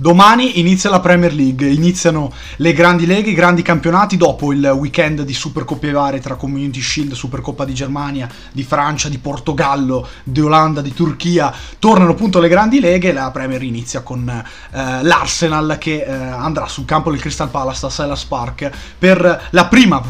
Domani 0.00 0.58
inizia 0.60 0.88
la 0.88 0.98
Premier 0.98 1.34
League, 1.34 1.68
iniziano 1.68 2.32
le 2.56 2.72
grandi 2.72 3.04
leghe, 3.04 3.32
i 3.32 3.34
grandi 3.34 3.60
campionati 3.60 4.16
dopo 4.16 4.50
il 4.50 4.64
weekend 4.64 5.24
di 5.24 5.34
Supercoppe 5.34 5.90
varie 5.90 6.20
tra 6.20 6.36
Community 6.36 6.80
Shield, 6.80 7.12
Supercoppa 7.12 7.66
di 7.66 7.74
Germania, 7.74 8.26
di 8.50 8.62
Francia, 8.62 9.10
di 9.10 9.18
Portogallo, 9.18 10.08
di 10.24 10.40
Olanda, 10.40 10.80
di 10.80 10.94
Turchia. 10.94 11.52
Tornano 11.78 12.12
appunto 12.12 12.40
le 12.40 12.48
grandi 12.48 12.80
leghe 12.80 13.10
e 13.10 13.12
la 13.12 13.30
Premier 13.30 13.62
inizia 13.62 14.00
con 14.00 14.26
eh, 14.26 15.02
l'Arsenal 15.02 15.76
che 15.78 16.02
eh, 16.02 16.10
andrà 16.10 16.66
sul 16.66 16.86
campo 16.86 17.10
del 17.10 17.20
Crystal 17.20 17.50
Palace 17.50 17.84
a 17.84 17.90
Silas 17.90 18.24
Park 18.24 18.70
per 18.98 19.48
la 19.50 19.66
prima 19.66 20.02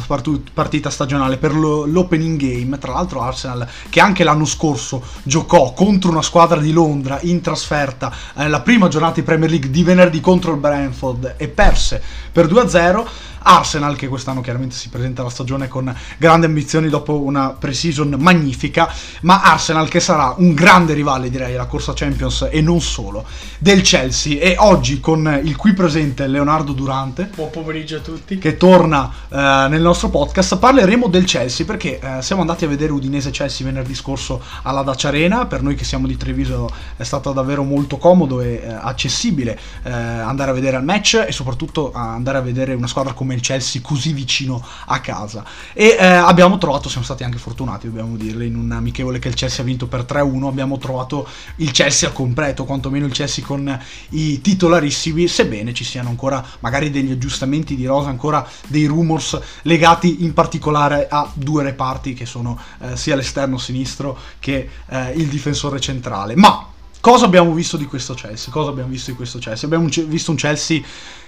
partita 0.54 0.88
stagionale, 0.88 1.36
per 1.36 1.52
l'opening 1.52 2.38
game. 2.38 2.79
Tra 2.79 2.93
l'altro 2.93 3.22
Arsenal 3.22 3.66
che 3.88 3.98
anche 3.98 4.22
l'anno 4.22 4.45
scorso 4.45 5.02
giocò 5.25 5.73
contro 5.73 6.12
una 6.12 6.23
squadra 6.23 6.61
di 6.61 6.70
Londra 6.70 7.19
in 7.23 7.41
trasferta 7.41 8.15
eh, 8.37 8.47
la 8.47 8.61
prima 8.61 8.87
giornata 8.87 9.15
di 9.15 9.23
Premier 9.23 9.51
League 9.51 9.69
di 9.69 9.79
di 9.80 9.83
venerdì 9.83 10.20
contro 10.20 10.52
il 10.52 10.59
Brentford 10.59 11.34
e 11.39 11.48
perse 11.48 12.02
per 12.30 12.47
2-0 12.47 13.07
Arsenal 13.43 13.97
che 13.97 14.09
quest'anno 14.09 14.41
chiaramente 14.41 14.75
si 14.75 14.89
presenta 14.89 15.23
alla 15.23 15.30
stagione 15.30 15.69
con 15.69 15.95
grandi 16.19 16.47
ambizioni 16.47 16.89
dopo 16.89 17.21
una 17.21 17.51
pre-season 17.51 18.16
magnifica, 18.19 18.93
ma 19.23 19.43
Arsenal 19.43 19.89
che 19.89 20.01
sarà 20.01 20.35
un 20.39 20.55
grande 20.55 20.95
rivale 20.95 21.30
direi 21.30 21.55
alla 21.55 21.66
corsa 21.66 21.93
Champions 21.95 22.49
e 22.51 22.61
non 22.61 22.80
solo 22.80 23.25
del 23.59 23.83
Chelsea. 23.83 24.41
E 24.41 24.57
oggi 24.59 25.01
con 25.01 25.41
il 25.43 25.57
qui 25.57 25.73
presente 25.73 26.27
Leonardo 26.27 26.73
Durante 26.73 27.30
buon 27.35 27.51
pomeriggio 27.51 27.97
a 27.97 28.01
tutti. 28.01 28.39
che 28.39 28.57
torna 28.57 29.11
eh, 29.29 29.66
nel 29.69 29.80
nostro 29.80 30.09
podcast 30.09 30.59
parleremo 30.59 31.09
del 31.09 31.25
Chelsea 31.25 31.66
perché 31.66 31.99
eh, 31.99 32.23
siamo 32.23 32.41
andati 32.41 32.65
a 32.65 32.69
vedere 32.69 32.93
Udinese 32.93 33.30
Chelsea 33.30 33.66
venerdì 33.66 33.95
scorso 33.95 34.43
alla 34.63 34.83
Dacia 34.83 35.09
Arena. 35.09 35.47
Per 35.47 35.63
noi 35.63 35.75
che 35.75 35.85
siamo 35.85 36.07
di 36.07 36.16
Treviso 36.16 36.69
è 36.97 37.02
stato 37.02 37.32
davvero 37.32 37.63
molto 37.63 37.97
comodo 37.99 38.41
e 38.41 38.60
eh, 38.63 38.69
accessibile 38.69 39.59
eh, 39.82 39.91
andare 39.91 40.51
a 40.51 40.54
vedere 40.54 40.77
il 40.77 40.85
match 40.85 41.25
e 41.27 41.32
soprattutto 41.32 41.93
andare 41.93 42.38
a 42.38 42.41
vedere 42.41 42.75
una 42.75 42.87
squadra 42.87 43.13
come 43.13 43.29
come 43.30 43.34
il 43.34 43.40
Chelsea 43.40 43.80
così 43.80 44.12
vicino 44.12 44.64
a 44.86 45.00
casa. 45.00 45.45
E 45.73 45.96
eh, 45.98 46.04
abbiamo 46.04 46.59
trovato, 46.59 46.88
siamo 46.88 47.04
stati 47.04 47.23
anche 47.23 47.38
fortunati, 47.38 47.86
dobbiamo 47.86 48.16
dirle, 48.16 48.45
in 48.45 48.56
un 48.56 48.73
amichevole 48.73 49.20
che 49.20 49.28
il 49.28 49.34
Chelsea 49.34 49.62
ha 49.62 49.64
vinto 49.64 49.86
per 49.86 50.02
3-1, 50.02 50.46
abbiamo 50.46 50.78
trovato 50.78 51.28
il 51.56 51.70
Chelsea 51.70 52.08
al 52.08 52.14
completo, 52.14 52.64
quantomeno 52.64 53.06
il 53.06 53.12
Chelsea 53.12 53.45
con 53.45 53.78
i 54.10 54.40
titolarissimi, 54.40 55.28
sebbene 55.28 55.73
ci 55.73 55.84
siano 55.84 56.08
ancora 56.08 56.45
magari 56.60 56.90
degli 56.90 57.12
aggiustamenti 57.12 57.76
di 57.76 57.86
rosa, 57.86 58.08
ancora 58.08 58.46
dei 58.66 58.86
rumors 58.86 59.38
legati 59.62 60.24
in 60.24 60.32
particolare 60.32 61.06
a 61.08 61.30
due 61.32 61.62
reparti 61.62 62.14
che 62.14 62.26
sono 62.26 62.58
eh, 62.80 62.96
sia 62.96 63.14
l'esterno 63.14 63.58
sinistro 63.58 64.19
che 64.41 64.69
eh, 64.88 65.12
il 65.12 65.28
difensore 65.28 65.78
centrale. 65.78 66.34
Ma 66.34 66.66
Cosa 67.00 67.25
abbiamo 67.25 67.54
visto 67.54 67.78
di 67.78 67.86
questo 67.86 68.12
Chelsea? 68.12 68.53
Cosa 68.53 68.69
abbiamo 68.69 68.91
visto 68.91 69.10
di 69.10 69.16
questo 69.16 69.38
Chelsea? 69.38 69.64
Abbiamo 69.64 69.88
visto 70.06 70.32
un 70.32 70.36
Chelsea 70.36 70.82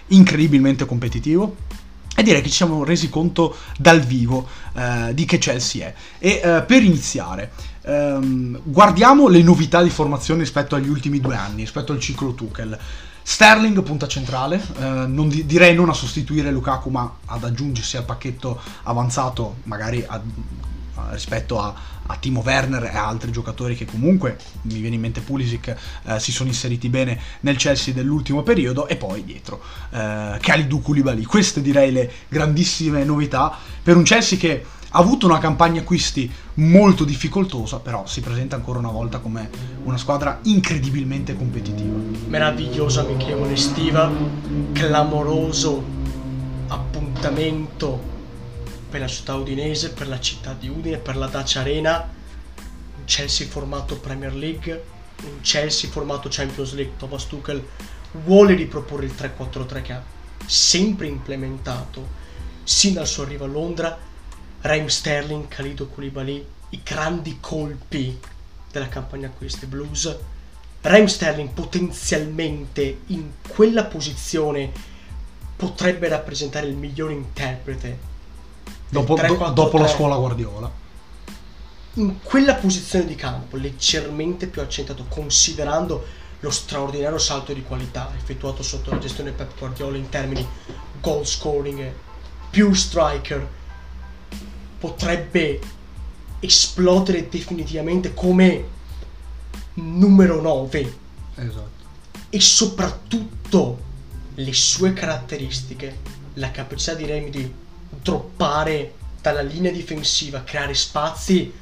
incredibilmente 0.09 0.85
competitivo, 0.85 1.57
e 2.23 2.25
direi 2.25 2.41
che 2.41 2.49
ci 2.49 2.55
siamo 2.55 2.85
resi 2.85 3.11
conto 3.11 3.57
dal 3.77 4.01
vivo 4.01 4.49
eh, 4.75 5.13
di 5.13 5.25
che 5.25 5.39
Chelsea 5.39 5.87
è. 5.87 5.95
E 6.19 6.41
eh, 6.43 6.63
per 6.63 6.83
iniziare, 6.83 7.51
ehm, 7.83 8.61
guardiamo 8.63 9.29
le 9.29 9.43
novità 9.43 9.83
di 9.83 9.91
formazione 9.91 10.41
rispetto 10.41 10.77
agli 10.77 10.89
ultimi 10.89 11.21
due 11.21 11.37
anni, 11.37 11.63
rispetto 11.63 11.93
al 11.93 12.01
ciclo 12.01 12.33
Tuchel. 12.33 12.79
Sterling 13.25 13.83
punta 13.83 14.09
centrale, 14.09 14.61
eh, 14.79 14.85
non 15.07 15.29
di- 15.29 15.47
direi 15.47 15.75
non 15.75 15.89
a 15.89 15.93
sostituire 15.93 16.51
Lukaku 16.51 16.91
ma 16.91 17.13
ad 17.27 17.45
aggiungersi 17.45 17.97
al 17.97 18.05
pacchetto 18.05 18.61
avanzato 18.85 19.57
magari 19.65 20.05
a, 20.07 20.21
rispetto 21.11 21.61
a, 21.61 21.75
a 22.07 22.17
Timo 22.17 22.43
Werner 22.45 22.85
e 22.85 22.97
altri 22.97 23.31
giocatori 23.31 23.77
che 23.77 23.85
comunque, 23.85 24.39
mi 24.63 24.81
viene 24.81 24.97
in 24.97 25.01
mente 25.01 25.21
Pulisic, 25.21 25.77
eh, 26.05 26.21
si 26.21 26.33
sono 26.33 26.49
inseriti 26.49 26.89
bene 26.89 27.19
nel 27.41 27.57
Chelsea 27.57 27.95
dell'ultimo 27.95 28.43
periodo 28.43 28.89
e 28.89 28.97
poi 28.97 29.25
dietro 29.25 29.63
eh, 29.91 30.39
Kalidou 30.41 30.81
Koulibaly. 30.81 31.25
Queste 31.25 31.63
direi 31.63 31.93
le 31.93 32.11
grandissime 32.29 33.05
novità 33.05 33.57
per 33.83 33.97
un 33.97 34.03
Chelsea 34.03 34.39
che 34.39 34.65
ha 34.95 34.99
avuto 34.99 35.27
una 35.27 35.39
campagna 35.39 35.81
acquisti 35.81 36.31
molto 36.55 37.05
difficoltosa, 37.05 37.79
però 37.79 38.07
si 38.07 38.21
presenta 38.21 38.57
ancora 38.57 38.79
una 38.79 38.91
volta 38.91 39.21
come 39.21 39.49
una 39.85 39.97
squadra 39.97 40.41
incredibilmente 40.43 41.35
competitiva. 41.35 41.99
Meravigliosa 42.27 43.01
amichevole 43.01 43.55
estiva, 43.55 44.11
clamoroso 44.73 45.83
appuntamento 46.69 48.12
per 48.93 49.01
la 49.01 49.07
città 49.07 49.35
udinese, 49.37 49.93
per 49.93 50.07
la 50.07 50.21
città 50.21 50.53
di 50.53 50.69
Udine, 50.69 50.99
per 50.99 51.17
la 51.17 51.27
Dacia 51.27 51.61
Arena, 51.61 52.07
un 52.99 53.05
Chelsea 53.07 53.49
formato 53.49 53.99
Premier 53.99 54.35
League, 54.35 54.85
un 55.23 55.41
Chelsea 55.41 55.89
formato 55.89 56.29
Champions 56.31 56.75
League. 56.75 56.97
Thomas 56.99 57.27
Tuchel 57.27 57.67
vuole 58.25 58.55
riproporre 58.55 59.07
il 59.07 59.15
3-4-3 59.17 59.83
che 59.83 59.93
ha 59.95 60.03
sempre 60.45 61.07
implementato 61.07 62.07
sin 62.65 62.93
dal 62.93 63.07
suo 63.07 63.23
arrivo 63.23 63.45
a 63.45 63.49
Londra. 63.49 63.99
Raheem 64.61 64.89
Sterling, 64.89 65.49
Khalido 65.49 65.87
Koulibaly, 65.87 66.47
i 66.71 66.81
grandi 66.85 67.39
colpi 67.41 68.21
della 68.71 68.89
campagna 68.89 69.29
acquisti 69.29 69.65
blues. 69.65 70.15
Raheem 70.83 71.07
Sterling 71.07 71.49
potenzialmente 71.49 73.01
in 73.07 73.31
quella 73.49 73.85
posizione 73.85 74.71
potrebbe 75.57 76.09
rappresentare 76.09 76.67
il 76.67 76.77
migliore 76.77 77.15
interprete 77.15 78.11
dopo, 78.93 79.15
3, 79.15 79.35
4, 79.35 79.55
dopo 79.55 79.79
la 79.79 79.89
scuola 79.89 80.17
Guardiola. 80.17 80.71
In 81.95 82.23
quella 82.23 82.55
posizione 82.55 83.07
di 83.07 83.15
campo, 83.15 83.57
leggermente 83.57 84.47
più 84.47 84.61
accentuato, 84.61 85.07
considerando 85.09 86.05
lo 86.41 86.51
straordinario 86.51 87.19
salto 87.19 87.53
di 87.53 87.63
qualità 87.63 88.11
effettuato 88.17 88.63
sotto 88.63 88.91
la 88.91 88.99
gestione 88.99 89.31
Pep 89.31 89.59
Guardiola 89.59 89.97
in 89.97 90.09
termini 90.09 90.47
goal 91.01 91.27
scoring, 91.27 91.91
più 92.51 92.75
striker, 92.75 93.49
potrebbe 94.79 95.61
esplodere 96.41 97.29
definitivamente 97.29 98.13
come 98.13 98.65
numero 99.75 100.41
9. 100.41 100.99
Esatto. 101.37 101.71
E 102.29 102.41
soprattutto 102.41 103.91
le 104.35 104.53
sue 104.53 104.93
caratteristiche, 104.93 105.99
la 106.35 106.51
capacità 106.51 106.95
di 106.95 107.07
Remy 107.07 107.31
di 107.31 107.55
droppare 108.01 108.95
dalla 109.21 109.43
linea 109.43 109.71
difensiva, 109.71 110.43
creare 110.45 110.75
spazi 110.75 111.53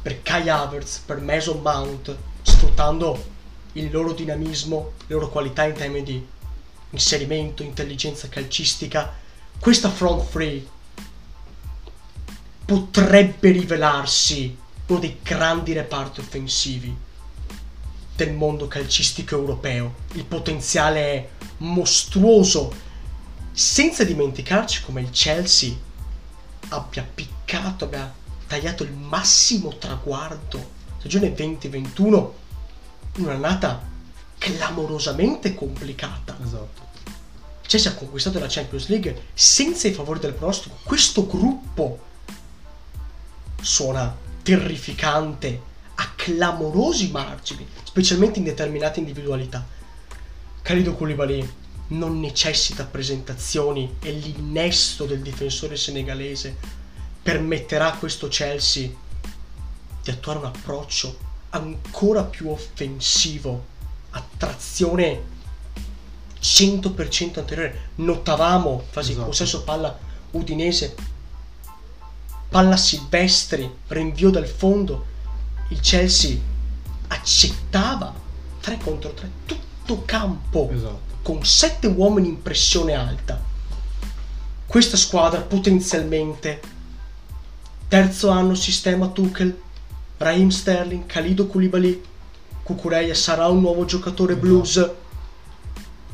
per 0.00 0.22
Kai 0.22 0.48
Havertz, 0.48 1.02
per 1.04 1.20
Mason 1.20 1.60
Mount, 1.60 2.16
sfruttando 2.42 3.36
il 3.72 3.90
loro 3.90 4.12
dinamismo, 4.12 4.92
le 5.06 5.14
loro 5.14 5.28
qualità 5.28 5.64
in 5.64 5.74
termini 5.74 6.04
di 6.04 6.26
inserimento, 6.90 7.62
intelligenza 7.62 8.28
calcistica. 8.28 9.12
Questa 9.58 9.90
front 9.90 10.30
three 10.30 10.66
potrebbe 12.64 13.50
rivelarsi 13.50 14.56
uno 14.86 14.98
dei 14.98 15.18
grandi 15.22 15.72
reparti 15.72 16.20
offensivi 16.20 16.96
del 18.14 18.32
mondo 18.32 18.68
calcistico 18.68 19.36
europeo. 19.36 19.94
Il 20.12 20.24
potenziale 20.24 21.00
è 21.00 21.28
mostruoso 21.58 22.86
senza 23.58 24.04
dimenticarci 24.04 24.82
come 24.82 25.00
il 25.00 25.10
Chelsea 25.10 25.74
abbia 26.68 27.04
piccato, 27.12 27.86
abbia 27.86 28.14
tagliato 28.46 28.84
il 28.84 28.92
massimo 28.92 29.76
traguardo 29.78 30.76
stagione 30.98 31.34
2021 31.34 32.34
in 33.16 33.24
un'annata 33.24 33.84
clamorosamente 34.38 35.56
complicata. 35.56 36.38
Esatto. 36.40 36.86
Chelsea 37.62 37.90
ha 37.90 37.96
conquistato 37.96 38.38
la 38.38 38.46
Champions 38.48 38.86
League 38.86 39.24
senza 39.34 39.88
i 39.88 39.92
favori 39.92 40.20
del 40.20 40.34
pronostico. 40.34 40.78
Questo 40.84 41.26
gruppo 41.26 41.98
suona 43.60 44.16
terrificante 44.40 45.62
a 45.96 46.12
clamorosi 46.14 47.10
margini, 47.10 47.66
specialmente 47.82 48.38
in 48.38 48.44
determinate 48.44 49.00
individualità. 49.00 49.66
Calido 50.62 50.94
Koulibaly 50.94 51.66
non 51.88 52.20
necessita 52.20 52.84
presentazioni 52.84 53.96
e 54.00 54.10
l'innesto 54.10 55.04
del 55.04 55.22
difensore 55.22 55.76
senegalese 55.76 56.56
permetterà 57.22 57.92
a 57.92 57.98
questo 57.98 58.28
Chelsea 58.28 58.90
di 60.02 60.10
attuare 60.10 60.38
un 60.38 60.44
approccio 60.46 61.26
ancora 61.50 62.24
più 62.24 62.50
offensivo, 62.50 63.64
a 64.10 64.24
trazione 64.36 65.36
100% 66.40 67.38
anteriore. 67.38 67.90
Notavamo, 67.96 68.84
fasi 68.90 69.12
esatto. 69.12 69.26
possesso 69.26 69.62
palla 69.64 69.98
udinese, 70.32 70.94
palla 72.48 72.76
silvestri, 72.76 73.70
rinvio 73.88 74.30
dal 74.30 74.46
fondo, 74.46 75.06
il 75.68 75.80
Chelsea 75.80 76.36
accettava 77.08 78.14
3 78.60 78.78
contro 78.78 79.12
3 79.12 79.30
tutto 79.46 80.02
campo. 80.04 80.70
Esatto 80.70 81.08
con 81.28 81.44
7 81.44 81.88
uomini 81.88 82.28
in 82.28 82.40
pressione 82.40 82.94
alta. 82.94 83.38
Questa 84.64 84.96
squadra 84.96 85.42
potenzialmente 85.42 86.58
terzo 87.86 88.30
anno 88.30 88.54
sistema 88.54 89.08
Tuchel, 89.08 89.54
Raheem 90.16 90.48
Sterling, 90.48 91.04
Khalido 91.04 91.46
Koulibaly, 91.46 92.02
Kukureya 92.62 93.14
sarà 93.14 93.46
un 93.48 93.60
nuovo 93.60 93.84
giocatore 93.84 94.36
blues. 94.36 94.90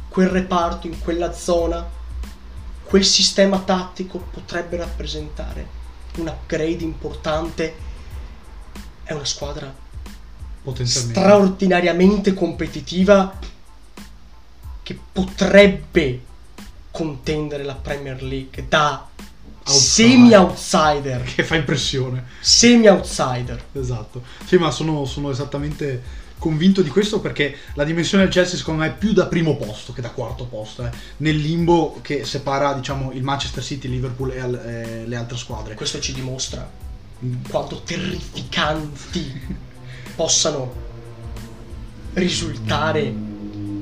quel 0.08 0.26
reparto, 0.26 0.88
in 0.88 0.98
quella 0.98 1.32
zona, 1.32 1.88
quel 2.82 3.04
sistema 3.04 3.60
tattico 3.60 4.18
potrebbe 4.18 4.78
rappresentare 4.78 5.68
un 6.16 6.26
upgrade 6.26 6.82
importante. 6.82 7.76
È 9.04 9.12
una 9.12 9.24
squadra 9.24 9.72
straordinariamente 10.82 12.34
competitiva 12.34 13.52
che 14.84 14.96
potrebbe 15.12 16.20
contendere 16.92 17.64
la 17.64 17.74
Premier 17.74 18.22
League 18.22 18.66
da 18.68 19.08
semi-outsider. 19.64 21.22
Che 21.22 21.42
fa 21.42 21.56
impressione. 21.56 22.24
Semi-outsider. 22.38 23.64
Esatto. 23.72 24.22
Sì, 24.44 24.58
ma 24.58 24.70
sono, 24.70 25.04
sono 25.06 25.30
esattamente 25.30 26.22
convinto 26.38 26.82
di 26.82 26.90
questo 26.90 27.20
perché 27.20 27.56
la 27.74 27.84
dimensione 27.84 28.24
del 28.24 28.32
Chelsea 28.32 28.58
secondo 28.58 28.82
me 28.82 28.88
è 28.88 28.94
più 28.94 29.14
da 29.14 29.26
primo 29.26 29.56
posto 29.56 29.94
che 29.94 30.02
da 30.02 30.10
quarto 30.10 30.44
posto, 30.44 30.84
eh, 30.84 30.90
nel 31.18 31.36
limbo 31.36 31.98
che 32.02 32.24
separa 32.26 32.74
diciamo, 32.74 33.12
il 33.12 33.22
Manchester 33.22 33.62
City, 33.62 33.86
il 33.86 33.94
Liverpool 33.94 34.32
e 34.32 34.40
al, 34.40 34.54
eh, 34.54 35.06
le 35.06 35.16
altre 35.16 35.38
squadre. 35.38 35.74
Questo 35.74 35.98
ci 36.00 36.12
dimostra 36.12 36.70
quanto 37.48 37.80
terrificanti 37.80 39.40
possano 40.14 40.82
risultare 42.12 43.32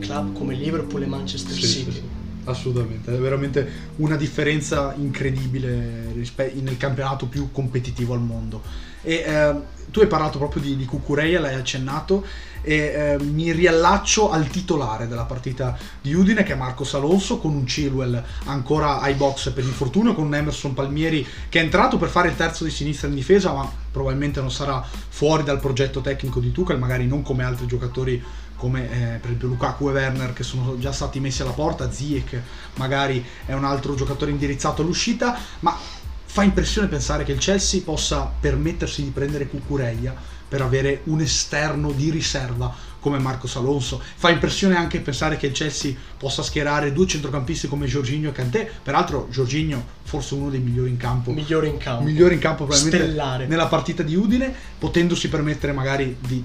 club 0.03 0.35
come 0.35 0.55
Liverpool 0.55 1.03
e 1.03 1.07
Manchester 1.07 1.55
sì, 1.55 1.63
City. 1.63 1.91
Sì, 1.91 1.97
sì. 1.99 2.03
Assolutamente, 2.45 3.15
è 3.15 3.19
veramente 3.19 3.91
una 3.97 4.17
differenza 4.17 4.95
incredibile 4.99 6.13
nel 6.13 6.77
campionato 6.77 7.27
più 7.27 7.53
competitivo 7.53 8.15
al 8.15 8.21
mondo. 8.21 8.63
E 9.03 9.15
eh, 9.15 9.55
tu 9.93 10.01
hai 10.01 10.09
parlato 10.09 10.39
proprio 10.39 10.61
di, 10.61 10.77
di 10.77 10.85
Cucureia, 10.85 11.39
l'hai 11.39 11.55
accennato, 11.55 12.25
e 12.63 12.75
eh, 12.75 13.23
mi 13.23 13.53
riallaccio 13.53 14.31
al 14.31 14.49
titolare 14.49 15.09
della 15.09 15.25
partita 15.25 15.77
di 16.01 16.15
Udine 16.15 16.45
che 16.45 16.53
è 16.53 16.57
Marco 16.57 16.85
Salonso 16.85 17.39
con 17.39 17.53
un 17.53 17.65
Chilwell 17.65 18.23
ancora 18.45 19.01
ai 19.01 19.15
box 19.15 19.51
per 19.51 19.65
infortunio, 19.65 20.15
con 20.15 20.27
un 20.27 20.35
Emerson 20.35 20.73
Palmieri 20.73 21.27
che 21.49 21.61
è 21.61 21.63
entrato 21.63 21.99
per 21.99 22.09
fare 22.09 22.29
il 22.29 22.37
terzo 22.37 22.65
di 22.65 22.71
sinistra 22.71 23.09
in 23.09 23.15
difesa, 23.15 23.53
ma 23.53 23.71
probabilmente 23.91 24.41
non 24.41 24.51
sarà 24.51 24.85
fuori 25.09 25.43
dal 25.43 25.61
progetto 25.61 26.01
tecnico 26.01 26.41
di 26.41 26.53
Tuchel, 26.53 26.79
magari 26.79 27.07
non 27.07 27.23
come 27.23 27.45
altri 27.45 27.67
giocatori 27.67 28.23
come 28.63 28.85
eh, 28.85 29.17
per 29.17 29.25
esempio 29.25 29.49
Lukaku 29.49 29.89
e 29.89 29.93
Werner 29.93 30.33
che 30.33 30.45
sono 30.45 30.79
già 30.79 30.93
stati 30.93 31.19
messi 31.19 31.43
alla 31.43 31.51
porta, 31.51 31.91
Ziyech 31.91 32.41
magari 32.77 33.25
è 33.45 33.55
un 33.55 33.65
altro 33.65 33.97
giocatore 33.97 34.31
indirizzato 34.31 34.83
all'uscita, 34.83 35.37
ma 35.61 35.77
fa 36.25 36.45
impressione 36.45 36.87
pensare 36.87 37.25
che 37.25 37.33
il 37.33 37.41
Chelsea 37.41 37.81
possa 37.83 38.33
permettersi 38.39 39.03
di 39.03 39.11
prendere 39.11 39.49
Cucureia 39.49 40.15
per 40.47 40.63
avere 40.63 41.01
un 41.05 41.21
esterno 41.21 41.91
di 41.91 42.11
riserva 42.11 42.73
come 43.01 43.19
Marcos 43.19 43.57
Alonso. 43.57 44.01
Fa 44.15 44.31
impressione 44.31 44.77
anche 44.77 45.01
pensare 45.01 45.37
che 45.37 45.47
il 45.47 45.53
Chelsea 45.53 45.93
possa 46.17 46.45
schierare 46.45 46.93
due 46.93 47.09
centrocampisti 47.09 47.67
come 47.67 47.87
Jorginho 47.87 48.29
e 48.29 48.33
Kanté. 48.33 48.71
Peraltro 48.81 49.27
Jorginho 49.29 49.85
forse 50.05 50.35
uno 50.35 50.51
dei 50.51 50.61
migliori 50.61 50.91
in 50.91 50.99
campo. 50.99 51.33
Migliore 51.33 51.67
in 51.67 51.79
campo. 51.79 52.05
Migliore 52.05 52.35
in 52.35 52.41
campo 52.41 52.65
probabilmente 52.65 53.07
Stellare. 53.07 53.47
nella 53.47 53.67
partita 53.67 54.05
di 54.05 54.15
Udine, 54.15 54.55
potendosi 54.79 55.29
permettere 55.29 55.73
magari 55.73 56.17
di 56.21 56.45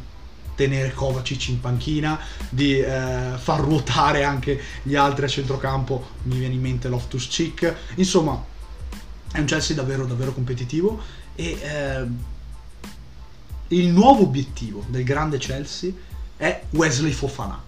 tenere 0.58 0.92
Kovacic 0.92 1.50
in 1.50 1.62
panchina, 1.62 2.20
di 2.50 2.80
eh, 2.80 3.34
far 3.38 3.60
ruotare 3.60 4.24
anche 4.24 4.60
gli 4.82 4.96
altri 4.96 5.26
a 5.26 5.28
centrocampo, 5.28 6.06
mi 6.24 6.40
viene 6.40 6.56
in 6.56 6.62
mente 6.62 6.90
Loftus 6.90 7.28
Cheek. 7.28 7.76
Insomma, 7.96 8.44
è 9.32 9.40
un 9.40 9.46
Chelsea 9.46 9.76
davvero 9.76 10.06
davvero 10.06 10.34
competitivo 10.34 11.00
e 11.36 11.60
eh, 11.62 12.06
il 13.70 13.88
nuovo 13.90 14.24
obiettivo 14.24 14.84
del 14.88 15.04
grande 15.04 15.38
Chelsea 15.38 15.92
è 16.36 16.64
Wesley 16.72 17.12
Fofana. 17.12 17.64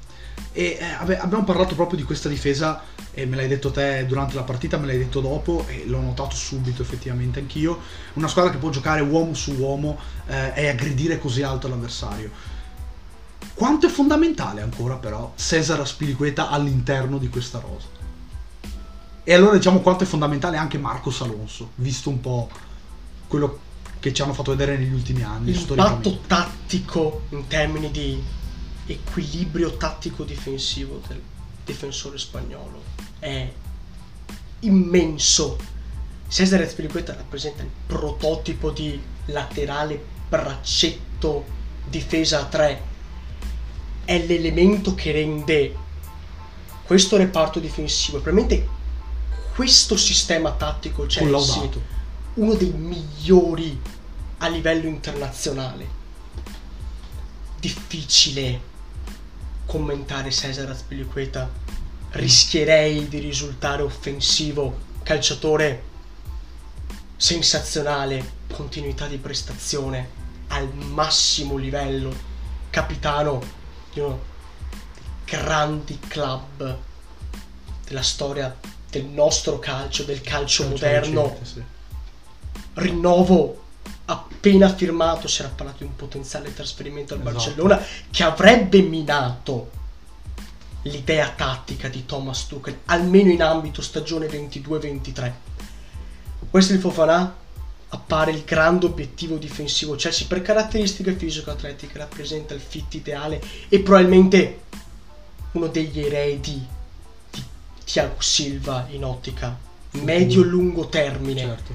E 0.51 0.77
eh, 0.79 1.15
abbiamo 1.15 1.43
parlato 1.43 1.75
proprio 1.75 1.97
di 1.97 2.03
questa 2.03 2.27
difesa 2.27 2.81
e 3.11 3.25
me 3.25 3.35
l'hai 3.35 3.47
detto 3.47 3.69
te 3.69 4.05
durante 4.07 4.33
la 4.33 4.43
partita, 4.43 4.77
me 4.77 4.87
l'hai 4.87 4.97
detto 4.97 5.19
dopo 5.19 5.65
e 5.67 5.83
l'ho 5.85 6.01
notato 6.01 6.35
subito 6.35 6.81
effettivamente 6.81 7.39
anch'io. 7.39 7.79
Una 8.13 8.27
squadra 8.27 8.51
che 8.51 8.57
può 8.57 8.69
giocare 8.69 9.01
uomo 9.01 9.35
su 9.35 9.53
uomo 9.53 9.99
eh, 10.25 10.53
e 10.55 10.67
aggredire 10.69 11.19
così 11.19 11.43
alto 11.43 11.67
l'avversario. 11.67 12.57
Quanto 13.59 13.87
è 13.87 13.89
fondamentale 13.89 14.61
ancora 14.61 14.95
però 14.95 15.33
Cesar 15.35 15.81
Aspilicueta 15.81 16.47
all'interno 16.47 17.17
di 17.17 17.27
questa 17.27 17.59
rosa? 17.59 17.87
E 19.21 19.33
allora 19.33 19.57
diciamo 19.57 19.81
quanto 19.81 20.05
è 20.05 20.07
fondamentale 20.07 20.55
anche 20.55 20.77
Marcos 20.77 21.19
Alonso, 21.19 21.71
visto 21.75 22.09
un 22.09 22.21
po' 22.21 22.49
quello 23.27 23.59
che 23.99 24.13
ci 24.13 24.21
hanno 24.21 24.31
fatto 24.31 24.51
vedere 24.51 24.77
negli 24.77 24.93
ultimi 24.93 25.23
anni. 25.23 25.51
L'impatto 25.51 26.21
tattico 26.25 27.23
in 27.31 27.47
termini 27.47 27.91
di 27.91 28.23
equilibrio 28.85 29.75
tattico 29.75 30.23
difensivo 30.23 31.01
del 31.05 31.21
difensore 31.65 32.17
spagnolo 32.17 32.81
è 33.19 33.51
immenso. 34.61 35.57
Cesare 36.29 36.65
Azpilicueta 36.65 37.13
rappresenta 37.13 37.63
il 37.63 37.69
prototipo 37.85 38.71
di 38.71 38.97
laterale 39.25 40.01
braccetto 40.29 41.43
difesa 41.89 42.39
a 42.39 42.45
3 42.45 42.88
è 44.09 44.25
l'elemento 44.25 44.95
che 44.95 45.11
rende 45.11 45.75
questo 46.83 47.15
reparto 47.15 47.59
difensivo, 47.59 48.19
probabilmente 48.19 48.67
questo 49.53 49.95
sistema 49.95 50.49
tattico 50.53 51.05
Chelsea 51.05 51.69
uno 52.33 52.55
dei 52.55 52.71
migliori 52.71 53.79
a 54.39 54.47
livello 54.47 54.87
internazionale. 54.87 55.87
Difficile 57.59 58.59
commentare 59.67 60.31
Cesar 60.31 60.71
Azpilicueta. 60.71 61.47
Rischierei 62.09 63.07
di 63.09 63.19
risultare 63.19 63.83
offensivo. 63.83 64.75
Calciatore 65.03 65.83
sensazionale, 67.15 68.27
continuità 68.51 69.05
di 69.05 69.17
prestazione 69.17 70.09
al 70.47 70.73
massimo 70.73 71.57
livello, 71.57 72.11
capitano 72.71 73.57
di 73.91 73.99
uno 73.99 74.19
dei 74.93 75.39
grandi 75.39 75.99
club 75.99 76.77
della 77.85 78.01
storia 78.01 78.55
del 78.89 79.05
nostro 79.05 79.59
calcio, 79.59 80.03
del 80.03 80.21
calcio, 80.21 80.63
calcio 80.63 80.67
moderno. 80.67 81.21
Recente, 81.23 81.45
sì. 81.45 81.63
Rinnovo 82.73 83.63
appena 84.05 84.73
firmato, 84.73 85.27
si 85.27 85.41
era 85.41 85.51
parlato 85.53 85.79
di 85.79 85.85
un 85.85 85.95
potenziale 85.95 86.53
trasferimento 86.53 87.13
al 87.13 87.19
esatto. 87.19 87.35
Barcellona 87.35 87.85
che 88.09 88.23
avrebbe 88.23 88.81
minato 88.81 89.71
l'idea 90.83 91.29
tattica 91.29 91.87
di 91.87 92.05
Thomas 92.05 92.47
Tuchel, 92.47 92.79
almeno 92.85 93.31
in 93.31 93.43
ambito 93.43 93.81
stagione 93.81 94.27
22-23. 94.27 95.33
Questo 96.49 96.73
è 96.73 96.75
il 96.75 96.81
Fofana 96.81 97.35
appare 97.89 98.31
il 98.31 98.43
grande 98.43 98.85
obiettivo 98.85 99.37
difensivo 99.37 99.95
Chelsea 99.95 100.27
per 100.27 100.41
caratteristiche 100.41 101.15
fisico-atletiche 101.15 101.97
rappresenta 101.97 102.53
il 102.53 102.61
fit 102.61 102.93
ideale 102.93 103.41
e 103.67 103.79
probabilmente 103.79 104.61
uno 105.53 105.67
degli 105.67 105.99
eredi 105.99 106.63
di 107.31 107.43
Thiago 107.83 108.21
Silva 108.21 108.87
in 108.91 109.03
ottica 109.03 109.57
medio-lungo 109.91 110.87
termine 110.87 111.41
certo. 111.41 111.73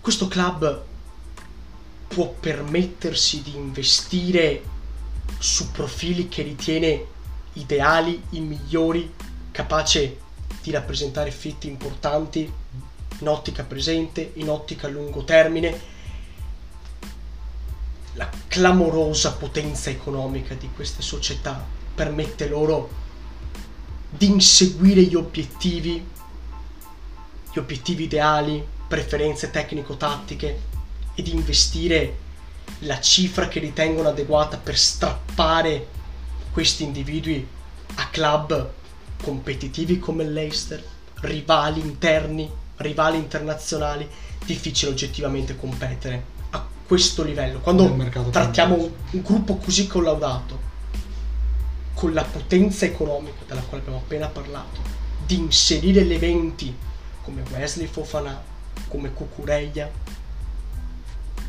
questo 0.00 0.26
club 0.26 0.82
può 2.08 2.34
permettersi 2.40 3.42
di 3.42 3.54
investire 3.54 4.62
su 5.38 5.70
profili 5.70 6.28
che 6.28 6.42
ritiene 6.42 7.04
ideali, 7.52 8.20
i 8.30 8.40
migliori, 8.40 9.12
capace 9.52 10.18
di 10.62 10.72
rappresentare 10.72 11.30
fit 11.30 11.64
importanti 11.64 12.52
in 13.20 13.28
ottica 13.28 13.64
presente, 13.64 14.32
in 14.34 14.48
ottica 14.48 14.86
a 14.86 14.90
lungo 14.90 15.24
termine. 15.24 15.98
La 18.14 18.28
clamorosa 18.48 19.34
potenza 19.34 19.90
economica 19.90 20.54
di 20.54 20.68
queste 20.74 21.02
società 21.02 21.64
permette 21.94 22.48
loro 22.48 22.98
di 24.10 24.26
inseguire 24.26 25.02
gli 25.02 25.14
obiettivi, 25.14 26.04
gli 27.52 27.58
obiettivi 27.58 28.04
ideali, 28.04 28.66
preferenze 28.88 29.50
tecnico-tattiche 29.50 30.60
e 31.14 31.22
di 31.22 31.32
investire 31.32 32.28
la 32.80 33.00
cifra 33.00 33.48
che 33.48 33.60
ritengono 33.60 34.08
adeguata 34.08 34.56
per 34.56 34.76
strappare 34.76 35.86
questi 36.52 36.82
individui 36.82 37.46
a 37.94 38.08
club 38.08 38.72
competitivi 39.22 39.98
come 39.98 40.24
l'Eister, 40.24 40.82
rivali 41.20 41.80
interni 41.80 42.50
rivali 42.80 43.18
internazionali, 43.18 44.08
difficile 44.44 44.90
oggettivamente 44.90 45.56
competere 45.56 46.24
a 46.50 46.66
questo 46.86 47.22
livello. 47.22 47.60
Quando 47.60 47.94
trattiamo 48.30 48.74
un, 48.74 48.90
un 49.10 49.22
gruppo 49.22 49.56
così 49.56 49.86
collaudato, 49.86 50.68
con 51.94 52.12
la 52.14 52.24
potenza 52.24 52.86
economica 52.86 53.42
della 53.46 53.60
quale 53.60 53.82
abbiamo 53.82 53.98
appena 53.98 54.26
parlato, 54.28 54.80
di 55.26 55.36
inserire 55.36 56.00
elementi 56.00 56.74
come 57.22 57.42
Wesley 57.52 57.86
Fofana, 57.86 58.42
come 58.88 59.12
Cucureia, 59.12 59.90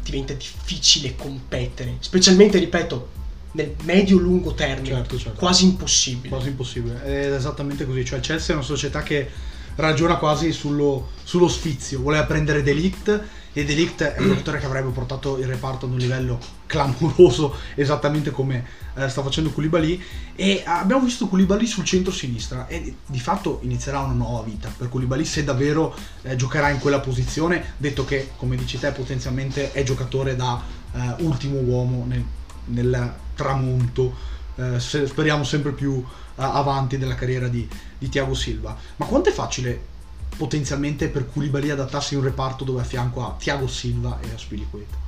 diventa 0.04 0.34
difficile 0.34 1.16
competere, 1.16 1.96
specialmente, 2.00 2.60
ripeto, 2.60 3.20
nel 3.54 3.76
medio-lungo 3.84 4.54
termine, 4.54 4.96
Certo, 4.96 5.18
certo. 5.18 5.40
quasi 5.40 5.66
impossibile. 5.66 6.30
Quasi 6.30 6.50
impossibile. 6.50 7.04
È 7.04 7.34
esattamente 7.34 7.86
così. 7.86 8.04
Cioè, 8.06 8.20
Chelsea 8.20 8.54
è 8.54 8.58
una 8.58 8.66
società 8.66 9.04
che 9.04 9.30
ragiona 9.76 10.16
quasi 10.18 10.52
sullo, 10.52 11.10
sullo 11.24 11.48
sfizio. 11.48 12.02
Voleva 12.02 12.26
prendere 12.26 12.64
Delict 12.64 13.24
e 13.54 13.66
Delict 13.66 14.02
è 14.02 14.20
un 14.20 14.30
giocatore 14.30 14.60
che 14.60 14.66
avrebbe 14.66 14.90
portato 14.92 15.38
il 15.38 15.46
reparto 15.46 15.86
ad 15.86 15.92
un 15.92 15.98
livello 15.98 16.40
clamoroso, 16.66 17.56
esattamente 17.76 18.32
come 18.32 18.66
eh, 18.96 19.10
sta 19.10 19.22
facendo 19.22 19.50
Koulibaly. 19.50 20.02
E 20.36 20.64
abbiamo 20.66 21.04
visto 21.04 21.28
Koulibaly 21.28 21.66
sul 21.66 21.84
centro-sinistra 21.84 22.68
e 22.68 22.96
di 23.06 23.20
fatto 23.20 23.60
inizierà 23.64 24.00
una 24.00 24.14
nuova 24.14 24.44
vita 24.44 24.72
per 24.76 24.90
Koulibaly 24.90 25.26
se 25.26 25.44
davvero 25.44 25.94
eh, 26.22 26.36
giocherà 26.36 26.70
in 26.70 26.80
quella 26.80 27.00
posizione, 27.00 27.74
detto 27.78 28.06
che, 28.06 28.32
come 28.38 28.56
dici 28.56 28.80
te, 28.80 28.92
potenzialmente 28.92 29.72
è 29.72 29.84
giocatore 29.84 30.36
da 30.36 30.62
eh, 30.94 31.16
ultimo 31.20 31.60
uomo 31.60 32.06
nel, 32.08 32.24
nel 32.66 33.14
tramonto 33.36 34.40
eh, 34.56 34.80
se- 34.80 35.08
speriamo 35.08 35.44
sempre 35.44 35.72
più 35.72 36.04
eh, 36.04 36.06
avanti 36.36 36.98
della 36.98 37.16
carriera 37.16 37.48
di, 37.48 37.68
di 37.98 38.10
Thiago 38.10 38.34
Silva. 38.34 38.76
Ma 38.98 39.06
quanto 39.06 39.30
è 39.30 39.34
facile 39.34 39.90
potenzialmente 40.36 41.10
per 41.10 41.30
Koulibaly 41.30 41.70
adattarsi 41.70 42.14
in 42.14 42.22
un 42.22 42.26
reparto 42.26 42.64
dove 42.64 42.82
a 42.82 42.86
fianco 42.86 43.26
ha 43.26 43.36
Thiago 43.38 43.68
Silva 43.68 44.20
e 44.22 44.34
Aspilicueta? 44.34 45.02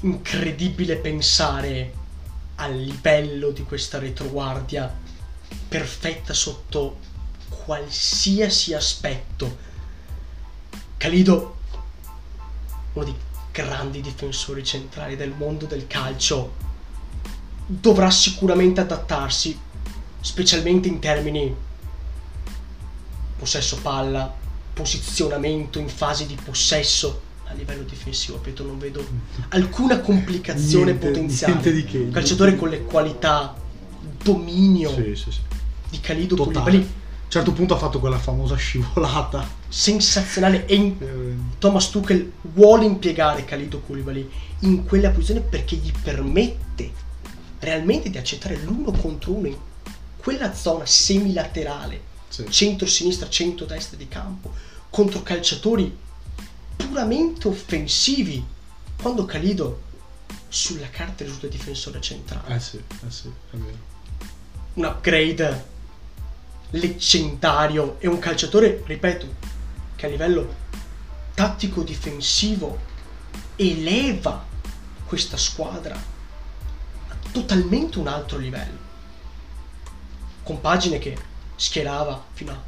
incredibile 0.00 0.96
pensare 0.96 2.04
al 2.56 2.76
livello 2.76 3.50
di 3.50 3.64
questa 3.64 3.98
retroguardia 3.98 4.92
perfetta 5.68 6.32
sotto 6.32 6.98
qualsiasi 7.48 8.74
aspetto. 8.74 9.64
Calido, 10.96 11.56
uno 12.92 13.04
dei 13.04 13.14
grandi 13.50 14.00
difensori 14.00 14.64
centrali 14.64 15.16
del 15.16 15.34
mondo 15.36 15.66
del 15.66 15.86
calcio, 15.86 16.54
dovrà 17.66 18.10
sicuramente 18.10 18.80
adattarsi, 18.80 19.58
specialmente 20.20 20.88
in 20.88 20.98
termini 21.00 21.54
possesso 23.38 23.76
palla, 23.82 24.32
posizionamento 24.72 25.78
in 25.78 25.88
fase 25.88 26.26
di 26.26 26.36
possesso. 26.42 27.22
A 27.48 27.52
livello 27.52 27.82
difensivo, 27.84 28.38
Pietro, 28.38 28.64
non 28.66 28.78
vedo 28.78 29.04
alcuna 29.50 30.00
complicazione 30.00 30.86
Niente- 30.92 31.06
potenziale. 31.06 31.52
niente 31.52 31.72
di 31.72 31.84
che, 31.84 31.90
Un 31.92 31.98
niente 31.98 32.18
calciatore 32.18 32.50
di 32.52 32.56
con 32.56 32.68
le 32.70 32.82
qualità, 32.82 33.54
dominio 34.22 34.90
Sì, 34.92 35.14
sì, 35.14 35.30
sì. 35.30 35.40
di 35.90 36.00
Calido 36.00 36.34
Totale. 36.34 36.76
A 36.76 36.80
un 36.80 37.32
certo 37.32 37.52
punto 37.52 37.74
ha 37.74 37.78
fatto 37.78 38.00
quella 38.00 38.18
famosa 38.18 38.56
scivolata. 38.56 39.46
sensazionale. 39.68 40.64
E 40.66 40.74
in- 40.74 40.94
Eh, 40.98 41.54
Thomas 41.58 41.90
Tuchel 41.90 42.32
vuole 42.42 42.84
impiegare 42.84 43.44
Kalido 43.44 43.80
Koulibaly 43.80 44.28
in 44.60 44.84
quella 44.84 45.10
posizione 45.10 45.40
perché 45.40 45.76
gli 45.76 45.92
permette 46.02 46.90
realmente 47.60 48.10
di 48.10 48.18
accettare 48.18 48.56
l'uno 48.56 48.92
contro 48.92 49.32
uno 49.32 49.48
in 49.48 49.56
quella 50.16 50.54
zona 50.54 50.84
semilaterale, 50.84 52.02
sì. 52.28 52.44
centro-sinistra, 52.48 53.28
centro-destra 53.28 53.96
di 53.96 54.08
campo, 54.08 54.52
contro 54.90 55.22
calciatori 55.22 55.96
puramente 56.76 57.48
offensivi, 57.48 58.44
quando 59.00 59.24
Calido 59.24 59.82
sulla 60.48 60.90
carta 60.90 61.24
risulta 61.24 61.46
difensore 61.46 62.00
centrale. 62.00 62.54
Eh 62.54 62.60
sì, 62.60 62.76
eh 62.76 63.10
sì, 63.10 63.28
è 63.28 63.56
vero. 63.56 63.78
un 64.74 64.84
upgrade 64.84 65.74
leggendario 66.70 67.96
e 68.00 68.08
un 68.08 68.18
calciatore, 68.18 68.82
ripeto, 68.84 69.34
che 69.94 70.06
a 70.06 70.08
livello 70.08 70.54
tattico 71.34 71.82
difensivo 71.82 72.78
eleva 73.56 74.44
questa 75.06 75.36
squadra 75.36 76.14
totalmente 77.36 77.98
un 77.98 78.06
altro 78.06 78.38
livello. 78.38 78.78
Compagine 80.42 80.98
che 80.98 81.14
schierava 81.54 82.24
fino 82.32 82.52
a 82.52 82.62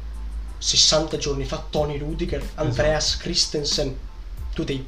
60 0.59 1.17
giorni 1.17 1.45
fa 1.45 1.65
Tony 1.67 1.97
Rudiger, 1.97 2.47
Andreas 2.55 3.17
Christensen, 3.17 3.97
due 4.53 4.65
dei 4.65 4.85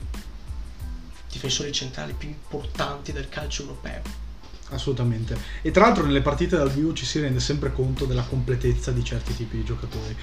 difensori 1.31 1.71
centrali 1.71 2.13
più 2.13 2.27
importanti 2.27 3.11
del 3.11 3.27
calcio 3.27 3.63
europeo. 3.63 4.01
Assolutamente. 4.69 5.35
E 5.63 5.71
tra 5.71 5.85
l'altro 5.85 6.05
nelle 6.05 6.21
partite 6.21 6.57
dal 6.57 6.71
vivo 6.71 6.93
ci 6.93 7.05
si 7.05 7.19
rende 7.19 7.39
sempre 7.39 7.73
conto 7.73 8.05
della 8.05 8.23
completezza 8.23 8.91
di 8.91 9.03
certi 9.03 9.35
tipi 9.35 9.57
di 9.57 9.63
giocatori. 9.63 10.15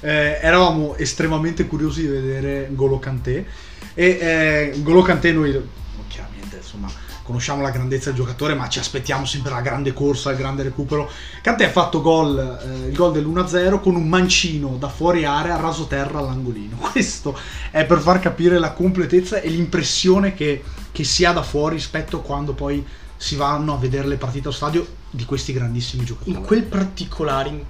Eh, 0.00 0.40
eravamo 0.42 0.96
estremamente 0.96 1.66
curiosi 1.66 2.02
di 2.02 2.08
vedere 2.08 2.68
Golo 2.72 2.98
Kanté 2.98 3.46
e 3.94 4.06
eh, 4.06 4.82
Golo 4.82 5.02
Kanté 5.02 5.32
noi 5.32 5.82
chiaramente 6.14 6.56
insomma 6.58 6.88
conosciamo 7.22 7.60
la 7.60 7.70
grandezza 7.70 8.10
del 8.10 8.18
giocatore 8.18 8.54
ma 8.54 8.68
ci 8.68 8.78
aspettiamo 8.78 9.24
sempre 9.24 9.50
la 9.50 9.60
grande 9.60 9.92
corsa, 9.92 10.30
il 10.30 10.36
grande 10.36 10.62
recupero. 10.62 11.10
Kanté 11.42 11.64
ha 11.64 11.70
fatto 11.70 12.00
gol, 12.00 12.38
eh, 12.38 12.88
il 12.88 12.94
gol 12.94 13.12
dell'1-0 13.12 13.80
con 13.80 13.96
un 13.96 14.08
mancino 14.08 14.76
da 14.78 14.88
fuori 14.88 15.24
area 15.24 15.56
raso 15.56 15.86
terra 15.86 16.20
all'angolino. 16.20 16.76
Questo 16.92 17.36
è 17.70 17.84
per 17.84 17.98
far 17.98 18.20
capire 18.20 18.58
la 18.58 18.72
completezza 18.72 19.40
e 19.40 19.48
l'impressione 19.48 20.34
che, 20.34 20.62
che 20.92 21.04
si 21.04 21.24
ha 21.24 21.32
da 21.32 21.42
fuori 21.42 21.74
rispetto 21.74 22.18
a 22.18 22.22
quando 22.22 22.52
poi 22.52 22.86
si 23.16 23.36
vanno 23.36 23.74
a 23.74 23.78
vedere 23.78 24.06
le 24.06 24.16
partite 24.16 24.48
allo 24.48 24.56
stadio 24.56 24.86
di 25.10 25.24
questi 25.24 25.52
grandissimi 25.52 26.04
giocatori. 26.04 26.36
in 26.36 26.42
quel 26.42 26.62
particolare, 26.62 27.48
in 27.48 27.64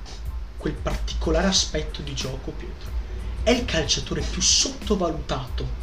quel 0.56 0.74
particolare 0.74 1.46
aspetto 1.46 2.02
di 2.02 2.14
gioco, 2.14 2.50
Pietro, 2.50 2.90
è 3.42 3.50
il 3.50 3.64
calciatore 3.64 4.22
più 4.22 4.42
sottovalutato 4.42 5.82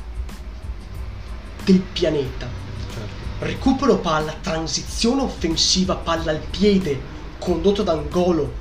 del 1.71 1.79
pianeta. 1.79 2.47
Certo. 2.93 3.45
Recupero 3.45 3.97
palla, 3.99 4.35
transizione 4.41 5.21
offensiva, 5.21 5.95
palla 5.95 6.31
al 6.31 6.39
piede, 6.39 6.99
condotto 7.39 7.83
da 7.83 7.93
Angolo, 7.93 8.53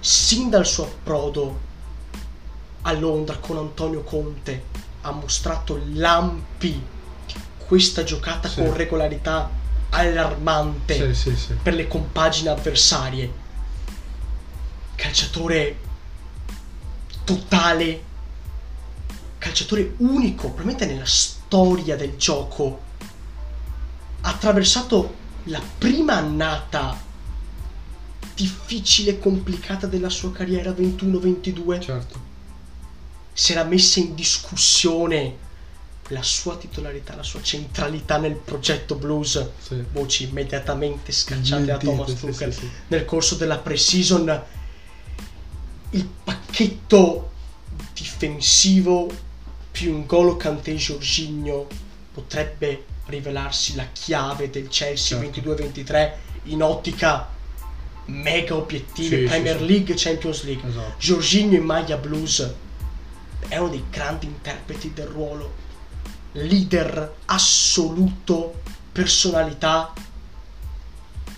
sin 0.00 0.48
dal 0.48 0.66
suo 0.66 0.84
approdo 0.84 1.60
a 2.82 2.92
Londra 2.92 3.36
con 3.36 3.58
Antonio 3.58 4.02
Conte, 4.02 4.64
ha 5.02 5.10
mostrato 5.12 5.80
lampi 5.92 6.82
questa 7.66 8.04
giocata 8.04 8.48
Sì. 8.48 8.56
con 8.56 8.74
regolarità 8.74 9.50
allarmante 9.90 11.14
Sì, 11.14 11.36
sì, 11.36 11.54
per 11.62 11.74
le 11.74 11.86
compagini 11.86 12.48
avversarie. 12.48 13.40
Calciatore 14.94 15.78
totale, 17.24 18.02
calciatore 19.38 19.94
unico, 19.98 20.44
probabilmente 20.48 20.86
nella 20.86 21.04
storia 21.04 21.41
del 21.96 22.16
gioco. 22.16 22.80
Ha 24.22 24.30
attraversato 24.30 25.14
la 25.44 25.60
prima 25.78 26.14
annata 26.16 26.98
difficile 28.34 29.10
e 29.12 29.18
complicata 29.18 29.86
della 29.86 30.08
sua 30.08 30.32
carriera 30.32 30.70
21-22 30.70 31.80
Certo. 31.80 32.20
si 33.34 33.52
era 33.52 33.64
messa 33.64 34.00
in 34.00 34.14
discussione 34.14 35.50
la 36.08 36.22
sua 36.22 36.56
titolarità, 36.56 37.14
la 37.14 37.22
sua 37.22 37.42
centralità 37.42 38.16
nel 38.16 38.34
progetto 38.36 38.94
blues, 38.94 39.46
Sì. 39.60 39.84
voci 39.92 40.24
immediatamente 40.24 41.12
scacciate 41.12 41.64
da 41.66 41.76
Thomas 41.76 42.08
sì, 42.14 42.16
Tuchel 42.16 42.52
sì, 42.54 42.60
sì. 42.60 42.70
nel 42.88 43.04
corso 43.04 43.34
della 43.34 43.58
pre-season. 43.58 44.42
Il 45.90 46.08
pacchetto 46.24 47.30
difensivo 47.92 49.10
più 49.72 49.92
un 49.94 50.06
golo 50.06 50.36
Kanté 50.36 50.74
Jorginho 50.76 51.66
potrebbe 52.12 52.84
rivelarsi 53.06 53.74
la 53.74 53.86
chiave 53.92 54.50
del 54.50 54.68
Chelsea 54.68 55.18
Certo. 55.20 55.40
22-23 55.40 56.12
in 56.44 56.62
ottica 56.62 57.28
mega 58.06 58.54
obiettivi, 58.56 59.16
Sì, 59.16 59.24
Premier 59.24 59.58
sì. 59.58 59.66
League, 59.66 59.94
Champions 59.96 60.44
League. 60.44 60.68
Esatto. 60.68 60.94
Jorginho 60.98 61.54
in 61.56 61.64
maglia 61.64 61.96
blues 61.96 62.52
è 63.48 63.56
uno 63.56 63.68
dei 63.70 63.84
grandi 63.90 64.26
interpreti 64.26 64.92
del 64.92 65.06
ruolo, 65.06 65.52
leader 66.32 67.14
assoluto, 67.26 68.60
personalità, 68.92 69.92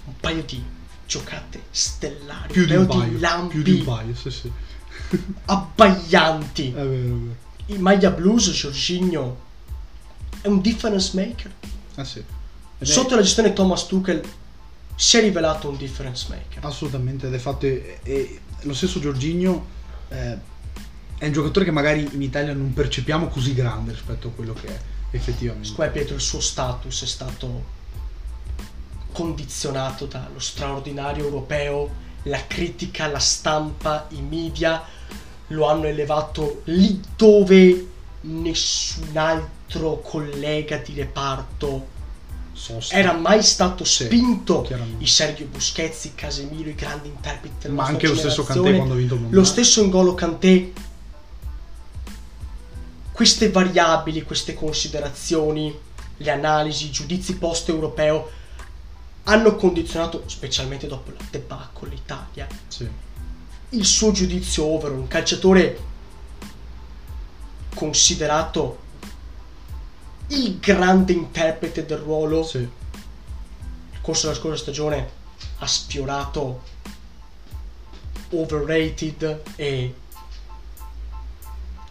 un 0.07 0.15
paio 0.21 0.43
di 0.43 0.63
giocate 1.07 1.63
stellari, 1.71 2.53
Più 2.53 2.67
di 2.67 2.75
un 2.75 2.87
paio. 2.87 3.03
di 3.05 3.19
lampi 3.21 3.55
Più 3.55 3.63
di 3.63 3.79
un 3.81 3.85
paio, 3.85 4.15
sì, 4.15 4.31
sì. 4.31 4.51
abbaglianti. 5.47 6.69
È 6.71 6.73
vero, 6.75 6.85
è 6.93 6.97
vero. 6.97 7.43
In 7.67 7.81
maglia 7.81 8.11
blues 8.11 8.51
Jorginho 8.51 9.43
è 10.41 10.49
un 10.49 10.61
difference 10.61 11.11
maker. 11.15 11.53
Ah 11.95 12.05
sì. 12.05 12.19
Ed 12.19 12.25
è- 12.79 12.85
Sotto 12.85 13.15
la 13.15 13.23
gestione 13.23 13.53
Thomas 13.53 13.87
Tuchel 13.87 14.23
si 14.95 15.17
è 15.17 15.21
rivelato 15.21 15.69
un 15.69 15.77
difference 15.77 16.27
maker. 16.29 16.65
Assolutamente, 16.65 17.27
ed 17.27 17.35
è 17.35 17.39
fatto. 17.39 17.67
E, 17.67 17.99
e 18.03 18.41
lo 18.63 18.75
stesso 18.75 19.01
Giorginio 19.01 19.67
eh, 20.09 20.39
è 21.19 21.27
un 21.27 21.33
giocatore 21.33 21.65
che 21.65 21.71
magari 21.71 22.09
in 22.13 22.23
Italia 22.23 22.53
non 22.53 22.73
percepiamo 22.73 23.29
così 23.29 23.55
grande 23.55 23.93
rispetto 23.93 24.29
a 24.29 24.31
quello 24.31 24.53
che 24.53 24.67
è 24.67 24.81
effettivamente. 25.11 25.73
Me 25.79 25.91
Pietro 25.91 26.15
il 26.15 26.21
suo 26.21 26.41
status 26.41 27.03
è 27.03 27.07
stato 27.07 27.73
condizionato 29.13 30.07
dallo 30.07 30.41
straordinario 30.41 31.25
europeo, 31.25 32.03
la 32.25 32.47
critica, 32.47 33.07
la 33.07 33.21
stampa, 33.21 34.07
i 34.11 34.21
media 34.21 34.83
lo 35.49 35.67
hanno 35.69 35.87
elevato 35.87 36.63
lì 36.65 37.01
dove 37.17 37.89
nessun 38.23 39.17
altro 39.17 40.01
collega 40.01 40.79
di 40.79 40.95
reparto 40.95 41.93
era 42.91 43.13
mai 43.13 43.43
stato 43.43 43.85
Sì, 43.85 44.05
spinto. 44.05 44.67
i 44.99 45.07
Sergio 45.07 45.45
Busquets, 45.47 46.05
i 46.05 46.15
Casemiro, 46.15 46.69
i 46.71 46.75
grandi 46.75 47.09
interpreti 47.09 47.55
della 47.61 47.75
Ma 47.75 47.85
anche 47.85 48.07
lo 48.07 48.15
stesso 48.17 48.43
Kanté 48.45 48.75
quando 48.77 48.95
ha 48.95 48.97
vinto 48.97 49.15
il 49.15 49.21
mondiale. 49.21 49.43
lo 49.45 49.49
stesso 49.51 49.85
N'Golo 49.85 50.15
Kanté. 50.15 50.73
Queste 53.13 53.51
variabili, 53.51 54.23
queste 54.23 54.55
considerazioni, 54.55 55.77
le 56.17 56.31
analisi, 56.31 56.87
i 56.87 56.91
giudizi 56.91 57.37
post-europeo 57.37 58.31
hanno 59.25 59.57
condizionato, 59.57 60.25
specialmente 60.27 60.87
dopo 60.87 61.11
la 61.11 61.25
debacle 61.31 61.89
l'Italia, 61.91 62.47
Sì. 62.69 62.89
Il 63.75 63.85
suo 63.85 64.13
giudizio 64.13 64.65
over, 64.65 64.93
un 64.93 65.09
calciatore 65.09 65.79
considerato 67.75 68.83
il 70.29 70.59
grande 70.59 71.13
interprete 71.13 71.85
del 71.85 71.99
ruolo. 71.99 72.45
Sì. 72.45 72.59
Nel 72.59 74.01
corso 74.01 74.27
della 74.27 74.39
scorsa 74.39 74.63
stagione 74.63 75.11
ha 75.59 75.67
sfiorato 75.67 76.63
overrated 78.31 79.43
e 79.57 79.95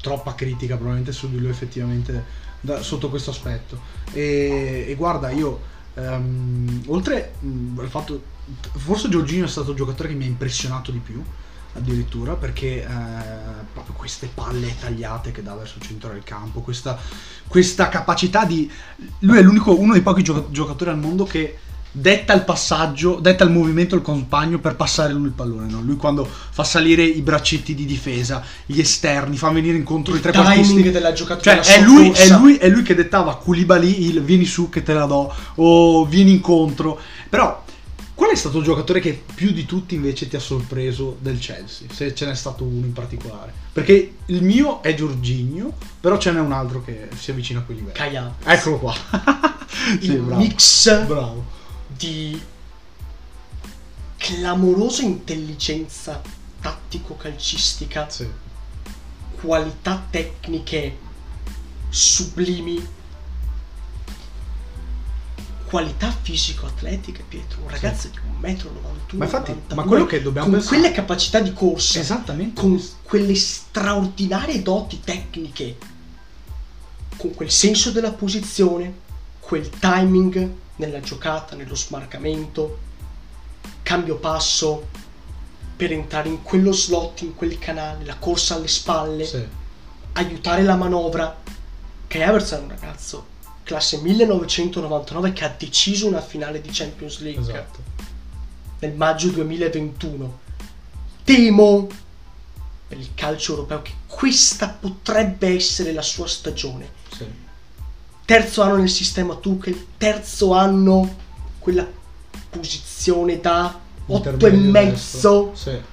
troppa 0.01 0.35
critica 0.35 0.75
probabilmente 0.75 1.13
su 1.13 1.29
di 1.29 1.39
lui 1.39 1.49
effettivamente 1.49 2.41
da- 2.59 2.81
sotto 2.81 3.09
questo 3.09 3.29
aspetto 3.29 3.79
e, 4.11 4.85
e 4.89 4.95
guarda 4.95 5.29
io 5.29 5.61
ehm, 5.93 6.83
oltre 6.87 7.35
al 7.77 7.87
fatto 7.87 8.21
forse 8.75 9.07
Giorgino 9.07 9.45
è 9.45 9.47
stato 9.47 9.71
il 9.71 9.77
giocatore 9.77 10.09
che 10.09 10.15
mi 10.15 10.25
ha 10.25 10.27
impressionato 10.27 10.91
di 10.91 10.97
più 10.97 11.23
addirittura 11.75 12.35
perché 12.35 12.83
eh, 12.83 12.87
proprio 13.73 13.95
queste 13.95 14.29
palle 14.33 14.75
tagliate 14.79 15.31
che 15.31 15.41
dà 15.41 15.55
verso 15.55 15.75
il 15.79 15.85
centro 15.85 16.11
del 16.11 16.23
campo 16.23 16.61
questa, 16.61 16.97
questa 17.47 17.89
capacità 17.89 18.45
di 18.45 18.69
lui 19.19 19.37
è 19.37 19.41
l'unico 19.41 19.77
uno 19.77 19.93
dei 19.93 20.01
pochi 20.01 20.23
gioca- 20.23 20.45
giocatori 20.51 20.91
al 20.91 20.99
mondo 20.99 21.25
che 21.25 21.57
detta 21.95 22.33
il 22.33 22.43
passaggio, 22.43 23.19
detta 23.19 23.43
il 23.43 23.51
movimento 23.51 23.93
al 23.93 24.01
compagno 24.01 24.57
per 24.57 24.75
passare 24.75 25.13
lui 25.13 25.27
il 25.27 25.33
pallone. 25.33 25.69
no? 25.69 25.81
Lui 25.81 25.95
quando 25.95 26.27
fa 26.27 26.63
salire 26.63 27.03
i 27.03 27.21
braccetti 27.21 27.75
di 27.75 27.85
difesa, 27.85 28.43
gli 28.65 28.79
esterni, 28.79 29.37
fa 29.37 29.49
venire 29.49 29.77
incontro 29.77 30.13
i 30.13 30.15
il 30.15 30.23
trequartisti. 30.23 30.73
timing 30.73 30.91
della 30.91 31.13
giocata 31.13 31.41
Cioè, 31.41 31.59
è 31.59 31.81
lui, 31.83 32.09
è, 32.09 32.27
lui, 32.29 32.55
è 32.57 32.67
lui 32.67 32.81
che 32.81 32.95
dettava 32.95 33.33
a 33.33 33.35
Koulibaly 33.35 34.07
il 34.07 34.21
vieni 34.23 34.45
su 34.45 34.69
che 34.69 34.81
te 34.81 34.93
la 34.93 35.05
do 35.05 35.31
o 35.55 36.05
vieni 36.05 36.31
incontro. 36.31 36.99
Però, 37.29 37.63
qual 38.15 38.29
è 38.31 38.35
stato 38.35 38.59
il 38.59 38.63
giocatore 38.63 38.99
che 38.99 39.23
più 39.33 39.51
di 39.51 39.65
tutti 39.65 39.95
invece 39.95 40.27
ti 40.27 40.35
ha 40.35 40.39
sorpreso 40.39 41.17
del 41.19 41.39
Chelsea? 41.39 41.87
Se 41.91 42.13
ce 42.13 42.25
n'è 42.25 42.35
stato 42.35 42.63
uno 42.63 42.85
in 42.85 42.93
particolare. 42.93 43.53
Perché 43.73 44.15
il 44.27 44.43
mio 44.43 44.81
è 44.83 44.93
Giorginio, 44.93 45.73
però 45.99 46.17
ce 46.17 46.31
n'è 46.31 46.39
un 46.39 46.51
altro 46.51 46.83
che 46.83 47.09
si 47.17 47.31
avvicina 47.31 47.59
a 47.59 47.63
quei 47.63 47.77
livelli. 47.77 47.97
Havertz. 47.97 48.45
Eccolo 48.45 48.77
qua. 48.79 48.93
sì, 49.99 50.11
il 50.11 50.19
bravo. 50.21 50.41
mix 50.41 51.05
Bravo. 51.05 51.45
di 51.87 52.39
clamorosa 54.17 55.01
intelligenza 55.03 56.21
tattico-calcistica, 56.61 58.09
Sì. 58.09 58.27
qualità 59.41 60.05
tecniche 60.09 60.97
sublimi, 61.89 62.85
qualità 65.73 66.15
fisico-atletiche, 66.21 67.23
Pietro. 67.27 67.61
Un 67.63 67.69
ragazzo 67.69 68.07
di 68.07 68.19
1,91 68.41 68.67
m. 69.13 69.17
Ma 69.17 69.25
infatti, 69.25 69.59
ma 69.73 69.81
quello 69.81 70.05
che 70.05 70.21
dobbiamo 70.21 70.47
con 70.47 70.57
pensare- 70.59 70.79
quelle 70.79 70.93
capacità 70.93 71.39
di 71.39 71.51
corsa, 71.51 71.99
Esattamente. 71.99 72.61
con 72.61 72.79
quelle 73.01 73.33
straordinarie 73.33 74.61
doti 74.61 74.99
tecniche, 75.03 75.77
con 77.17 77.33
quel 77.33 77.49
senso 77.49 77.89
della 77.89 78.11
posizione, 78.11 78.99
quel 79.39 79.67
timing 79.67 80.51
nella 80.75 80.99
giocata, 80.99 81.55
nello 81.55 81.75
smarcamento, 81.75 82.77
cambio 83.81 84.17
passo 84.17 84.89
per 85.75 85.91
entrare 85.91 86.29
in 86.29 86.43
quello 86.43 86.71
slot, 86.71 87.21
in 87.21 87.33
quel 87.33 87.57
canale, 87.57 88.05
la 88.05 88.17
corsa 88.17 88.53
alle 88.53 88.67
spalle, 88.67 89.25
Sì. 89.25 89.43
aiutare 90.13 90.61
la 90.61 90.75
manovra. 90.75 91.35
Kai 92.05 92.21
Havertz 92.21 92.51
è 92.51 92.59
un 92.59 92.69
ragazzo 92.69 93.31
classe 93.63 93.97
1999 93.97 95.33
che 95.33 95.45
ha 95.45 95.55
deciso 95.57 96.07
una 96.07 96.21
finale 96.21 96.61
di 96.61 96.69
Champions 96.71 97.19
League 97.19 97.41
Esatto. 97.41 97.79
nel 98.79 98.93
maggio 98.93 99.29
2021. 99.29 100.39
Temo 101.23 101.87
per 102.87 102.97
il 102.97 103.09
calcio 103.15 103.53
europeo 103.53 103.81
che 103.81 103.93
questa 104.05 104.67
potrebbe 104.69 105.55
essere 105.55 105.93
la 105.93 106.01
sua 106.01 106.27
stagione. 106.27 106.91
Sì. 107.15 107.25
Terzo 108.25 108.61
anno 108.61 108.77
nel 108.77 108.89
sistema 108.89 109.35
Tuchel, 109.35 109.87
terzo 109.97 110.53
anno 110.53 111.21
quella 111.59 111.87
posizione 112.49 113.39
da 113.39 113.79
8 114.05 114.45
e 114.45 114.51
mezzo. 114.51 115.51
Sì. 115.55 115.91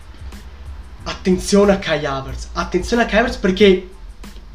Attenzione 1.02 1.72
a 1.72 1.78
Kai 1.78 2.04
Havertz, 2.04 2.48
attenzione 2.52 3.04
a 3.04 3.06
Kai 3.06 3.20
Havertz 3.20 3.36
perché 3.36 3.88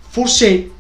forse 0.08 0.71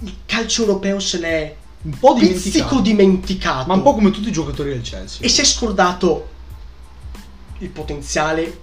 il 0.00 0.14
calcio 0.26 0.62
europeo 0.62 1.00
se 1.00 1.18
l'è 1.18 1.56
Un 1.82 1.98
po' 1.98 2.14
dimenticato. 2.14 2.80
dimenticato. 2.80 3.66
Ma 3.66 3.74
un 3.74 3.82
po' 3.82 3.94
come 3.94 4.10
tutti 4.10 4.28
i 4.28 4.32
giocatori 4.32 4.70
del 4.70 4.82
Chelsea. 4.82 5.24
E 5.24 5.28
si 5.28 5.40
è 5.40 5.44
scordato 5.44 6.28
il 7.58 7.68
potenziale, 7.70 8.60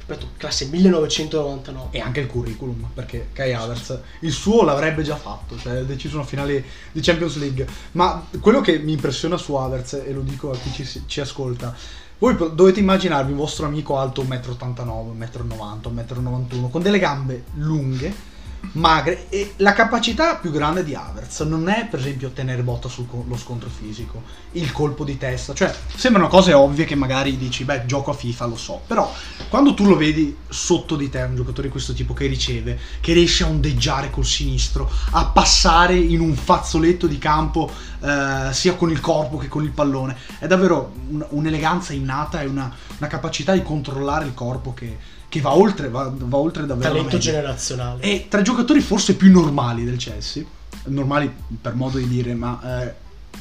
ripeto, 0.00 0.30
classe 0.36 0.66
1999. 0.66 1.88
E 1.96 2.00
anche 2.00 2.20
il 2.20 2.26
curriculum, 2.26 2.88
perché 2.94 3.28
Kai 3.32 3.52
Havertz 3.52 3.98
il 4.20 4.32
suo 4.32 4.62
l'avrebbe 4.64 5.02
già 5.02 5.16
fatto, 5.16 5.58
cioè 5.58 5.78
ha 5.78 5.82
deciso 5.82 6.16
una 6.16 6.24
finale 6.26 6.64
di 6.92 7.00
Champions 7.00 7.36
League. 7.36 7.66
Ma 7.92 8.26
quello 8.40 8.60
che 8.60 8.78
mi 8.78 8.92
impressiona 8.92 9.36
su 9.36 9.54
Havertz, 9.54 10.02
e 10.06 10.12
lo 10.12 10.22
dico 10.22 10.50
a 10.50 10.56
chi 10.56 10.72
ci, 10.72 11.02
ci 11.06 11.20
ascolta, 11.20 11.74
voi 12.18 12.36
dovete 12.36 12.80
immaginarvi 12.80 13.30
il 13.30 13.36
vostro 13.36 13.66
amico 13.66 13.98
alto 13.98 14.22
1,89 14.24 15.12
m, 15.12 15.22
1,90 15.22 15.90
m, 15.90 15.98
1,91 15.98 16.54
m, 16.54 16.70
con 16.70 16.82
delle 16.82 16.98
gambe 16.98 17.44
lunghe, 17.54 18.36
magre, 18.72 19.28
e 19.28 19.54
la 19.56 19.72
capacità 19.72 20.36
più 20.36 20.50
grande 20.50 20.84
di 20.84 20.94
Havertz 20.94 21.40
non 21.40 21.68
è 21.68 21.86
per 21.86 22.00
esempio 22.00 22.30
tenere 22.30 22.62
botta 22.62 22.88
sullo 22.88 23.36
scontro 23.36 23.68
fisico, 23.68 24.22
il 24.52 24.72
colpo 24.72 25.04
di 25.04 25.16
testa, 25.16 25.54
cioè 25.54 25.74
sembrano 25.94 26.28
cose 26.28 26.52
ovvie 26.52 26.84
che 26.84 26.94
magari 26.94 27.36
dici, 27.36 27.64
beh, 27.64 27.86
gioco 27.86 28.10
a 28.10 28.14
FIFA, 28.14 28.46
lo 28.46 28.56
so, 28.56 28.80
però 28.86 29.12
quando 29.48 29.74
tu 29.74 29.86
lo 29.86 29.96
vedi 29.96 30.36
sotto 30.48 30.96
di 30.96 31.08
te, 31.08 31.22
un 31.22 31.36
giocatore 31.36 31.66
di 31.66 31.72
questo 31.72 31.92
tipo 31.92 32.14
che 32.14 32.26
riceve, 32.26 32.78
che 33.00 33.12
riesce 33.12 33.44
a 33.44 33.48
ondeggiare 33.48 34.10
col 34.10 34.26
sinistro, 34.26 34.90
a 35.10 35.26
passare 35.26 35.96
in 35.96 36.20
un 36.20 36.34
fazzoletto 36.34 37.06
di 37.06 37.18
campo 37.18 37.70
eh, 38.00 38.52
sia 38.52 38.74
con 38.74 38.90
il 38.90 39.00
corpo 39.00 39.36
che 39.38 39.48
con 39.48 39.64
il 39.64 39.70
pallone, 39.70 40.16
è 40.38 40.46
davvero 40.46 40.92
un- 41.08 41.26
un'eleganza 41.30 41.92
innata 41.92 42.40
e 42.40 42.46
una, 42.46 42.72
una 42.98 43.08
capacità 43.08 43.52
di 43.52 43.62
controllare 43.62 44.24
il 44.24 44.34
corpo 44.34 44.74
che, 44.74 44.96
che 45.28 45.40
va 45.40 45.54
oltre, 45.54 45.88
va, 45.88 46.10
va 46.14 46.36
oltre 46.36 46.66
davvero. 46.66 46.94
Talento 46.94 47.18
generazionale. 47.18 48.00
E 48.02 48.26
tra 48.28 48.40
i 48.40 48.44
giocatori 48.44 48.80
forse 48.80 49.14
più 49.14 49.30
normali 49.30 49.84
del 49.84 49.96
Chelsea, 49.96 50.42
normali 50.84 51.32
per 51.60 51.74
modo 51.74 51.98
di 51.98 52.08
dire, 52.08 52.34
ma 52.34 52.82
eh, 52.82 52.94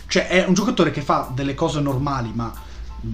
cioè 0.07 0.27
è 0.27 0.45
un 0.45 0.53
giocatore 0.53 0.91
che 0.91 1.01
fa 1.01 1.31
delle 1.33 1.53
cose 1.53 1.79
normali, 1.79 2.31
ma 2.33 2.53
mh, 3.01 3.09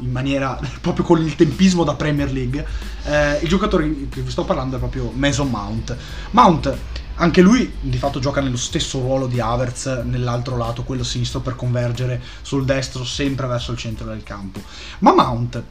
in 0.00 0.10
maniera 0.10 0.58
proprio 0.80 1.04
con 1.04 1.22
il 1.22 1.34
tempismo 1.36 1.84
da 1.84 1.94
Premier 1.94 2.32
League. 2.32 2.66
eh, 3.04 3.38
il 3.42 3.48
giocatore 3.48 3.84
cui 4.10 4.22
vi 4.22 4.30
sto 4.30 4.44
parlando 4.44 4.76
è 4.76 4.78
proprio 4.78 5.10
Mason 5.14 5.48
Mount. 5.50 5.96
Mount 6.30 6.76
anche 7.16 7.42
lui 7.42 7.72
di 7.80 7.96
fatto 7.96 8.18
gioca 8.18 8.40
nello 8.40 8.56
stesso 8.56 8.98
ruolo 8.98 9.26
di 9.26 9.38
Havertz 9.38 10.02
nell'altro 10.04 10.56
lato, 10.56 10.82
quello 10.82 11.04
sinistro 11.04 11.40
per 11.40 11.54
convergere 11.54 12.20
sul 12.42 12.64
destro 12.64 13.04
sempre 13.04 13.46
verso 13.46 13.70
il 13.70 13.78
centro 13.78 14.06
del 14.06 14.24
campo. 14.24 14.60
Ma 15.00 15.14
Mount 15.14 15.62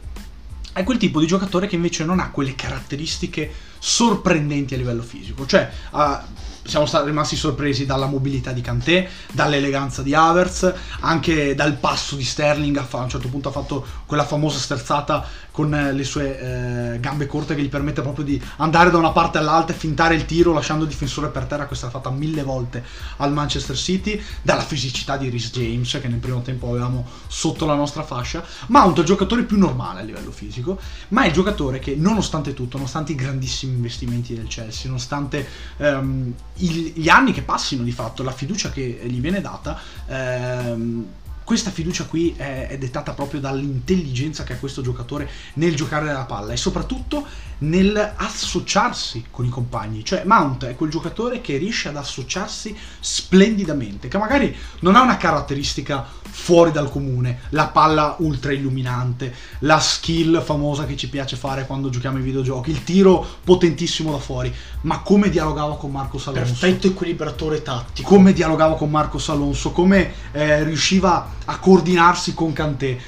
è 0.74 0.82
quel 0.82 0.98
tipo 0.98 1.20
di 1.20 1.26
giocatore 1.26 1.68
che 1.68 1.76
invece 1.76 2.04
non 2.04 2.18
ha 2.18 2.30
quelle 2.30 2.56
caratteristiche 2.56 3.50
sorprendenti 3.78 4.74
a 4.74 4.76
livello 4.76 5.02
fisico. 5.02 5.46
Cioè, 5.46 5.70
ah, 5.92 6.26
siamo 6.64 6.84
stati 6.86 7.06
rimasti 7.06 7.36
sorpresi 7.36 7.86
dalla 7.86 8.06
mobilità 8.06 8.50
di 8.50 8.60
Kanté, 8.60 9.08
dall'eleganza 9.30 10.02
di 10.02 10.14
Havertz, 10.14 10.74
anche 11.00 11.54
dal 11.54 11.74
passo 11.74 12.16
di 12.16 12.24
Sterling. 12.24 12.76
A 12.76 12.96
un 12.96 13.08
certo 13.08 13.28
punto 13.28 13.50
ha 13.50 13.52
fatto 13.52 13.86
quella 14.06 14.24
famosa 14.24 14.58
sterzata 14.58 15.24
con 15.50 15.72
eh, 15.72 15.92
le 15.92 16.04
sue 16.04 16.94
eh, 16.94 17.00
gambe 17.00 17.26
corte 17.26 17.54
che 17.54 17.62
gli 17.62 17.68
permette 17.68 18.02
proprio 18.02 18.24
di 18.24 18.42
andare 18.56 18.90
da 18.90 18.98
una 18.98 19.12
parte 19.12 19.38
all'altra 19.38 19.74
e 19.74 19.78
fintare 19.78 20.14
il 20.14 20.24
tiro 20.26 20.52
lasciando 20.52 20.84
il 20.84 20.90
difensore 20.90 21.28
per 21.28 21.44
terra. 21.44 21.66
Questa 21.66 21.86
l'ha 21.86 21.92
fatta 21.92 22.10
mille 22.10 22.42
volte 22.42 22.84
al 23.18 23.32
Manchester 23.32 23.76
City. 23.76 24.20
Dalla 24.42 24.62
fisicità 24.62 25.16
di 25.16 25.28
Rhys 25.28 25.50
James, 25.50 25.98
che 26.00 26.08
nel 26.08 26.18
primo 26.18 26.42
tempo 26.42 26.68
avevamo 26.70 27.06
sotto 27.28 27.66
la 27.66 27.74
nostra 27.74 28.02
fascia. 28.02 28.44
Mount 28.68 28.96
è 28.96 29.00
il 29.00 29.06
giocatore 29.06 29.44
più 29.44 29.58
normale 29.58 30.00
a 30.00 30.02
livello 30.02 30.32
fisico, 30.32 30.78
ma 31.08 31.22
è 31.22 31.26
il 31.28 31.32
giocatore 31.32 31.78
che, 31.78 31.94
nonostante 31.94 32.52
tutto, 32.52 32.76
nonostante 32.76 33.12
i 33.12 33.14
grandissimi 33.14 33.74
investimenti 33.74 34.34
del 34.34 34.46
Chelsea, 34.48 34.86
nonostante 34.86 35.46
ehm, 35.76 36.34
il- 36.56 36.92
gli 36.94 37.08
anni 37.08 37.32
che 37.32 37.42
passino 37.42 37.82
di 37.82 37.92
fatto, 37.92 38.22
la 38.22 38.32
fiducia 38.32 38.70
che 38.70 39.00
gli 39.04 39.20
viene 39.20 39.40
data, 39.40 39.78
ehm, 40.06 41.06
questa 41.44 41.70
fiducia 41.70 42.06
qui 42.06 42.34
è, 42.36 42.68
è 42.68 42.78
dettata 42.78 43.12
proprio 43.12 43.38
dall'intelligenza 43.38 44.44
che 44.44 44.54
ha 44.54 44.56
questo 44.56 44.82
giocatore 44.82 45.30
nel 45.54 45.76
giocare 45.76 46.10
la 46.12 46.24
palla 46.24 46.52
e 46.52 46.56
soprattutto 46.56 47.26
nel 47.58 48.12
associarsi 48.16 49.26
con 49.30 49.44
i 49.44 49.50
compagni. 49.50 50.04
Cioè 50.04 50.24
Mount 50.24 50.64
è 50.64 50.74
quel 50.74 50.90
giocatore 50.90 51.40
che 51.40 51.58
riesce 51.58 51.88
ad 51.88 51.96
associarsi 51.96 52.76
splendidamente, 52.98 54.08
che 54.08 54.18
magari 54.18 54.56
non 54.80 54.96
ha 54.96 55.02
una 55.02 55.16
caratteristica 55.16 56.06
fuori 56.36 56.72
dal 56.72 56.90
comune, 56.90 57.42
la 57.50 57.68
palla 57.68 58.16
ultra 58.18 58.52
illuminante, 58.52 59.32
la 59.60 59.78
skill 59.78 60.42
famosa 60.42 60.84
che 60.84 60.96
ci 60.96 61.08
piace 61.08 61.36
fare 61.36 61.64
quando 61.64 61.90
giochiamo 61.90 62.16
ai 62.16 62.24
videogiochi, 62.24 62.70
il 62.70 62.82
tiro 62.82 63.24
potentissimo 63.44 64.10
da 64.10 64.18
fuori, 64.18 64.52
ma 64.82 64.98
come 64.98 65.30
dialogava 65.30 65.76
con 65.76 65.92
Marco 65.92 66.20
Alonso. 66.24 66.32
Perfetto 66.32 66.88
equilibratore 66.88 67.62
tattico. 67.62 68.08
Come 68.08 68.32
dialogava 68.32 68.74
con 68.74 68.90
Marco 68.90 69.22
Alonso, 69.28 69.70
come 69.70 70.12
eh, 70.32 70.64
riusciva 70.64 71.30
a 71.44 71.58
coordinarsi 71.58 72.34
con 72.34 72.52
Cantè 72.52 72.98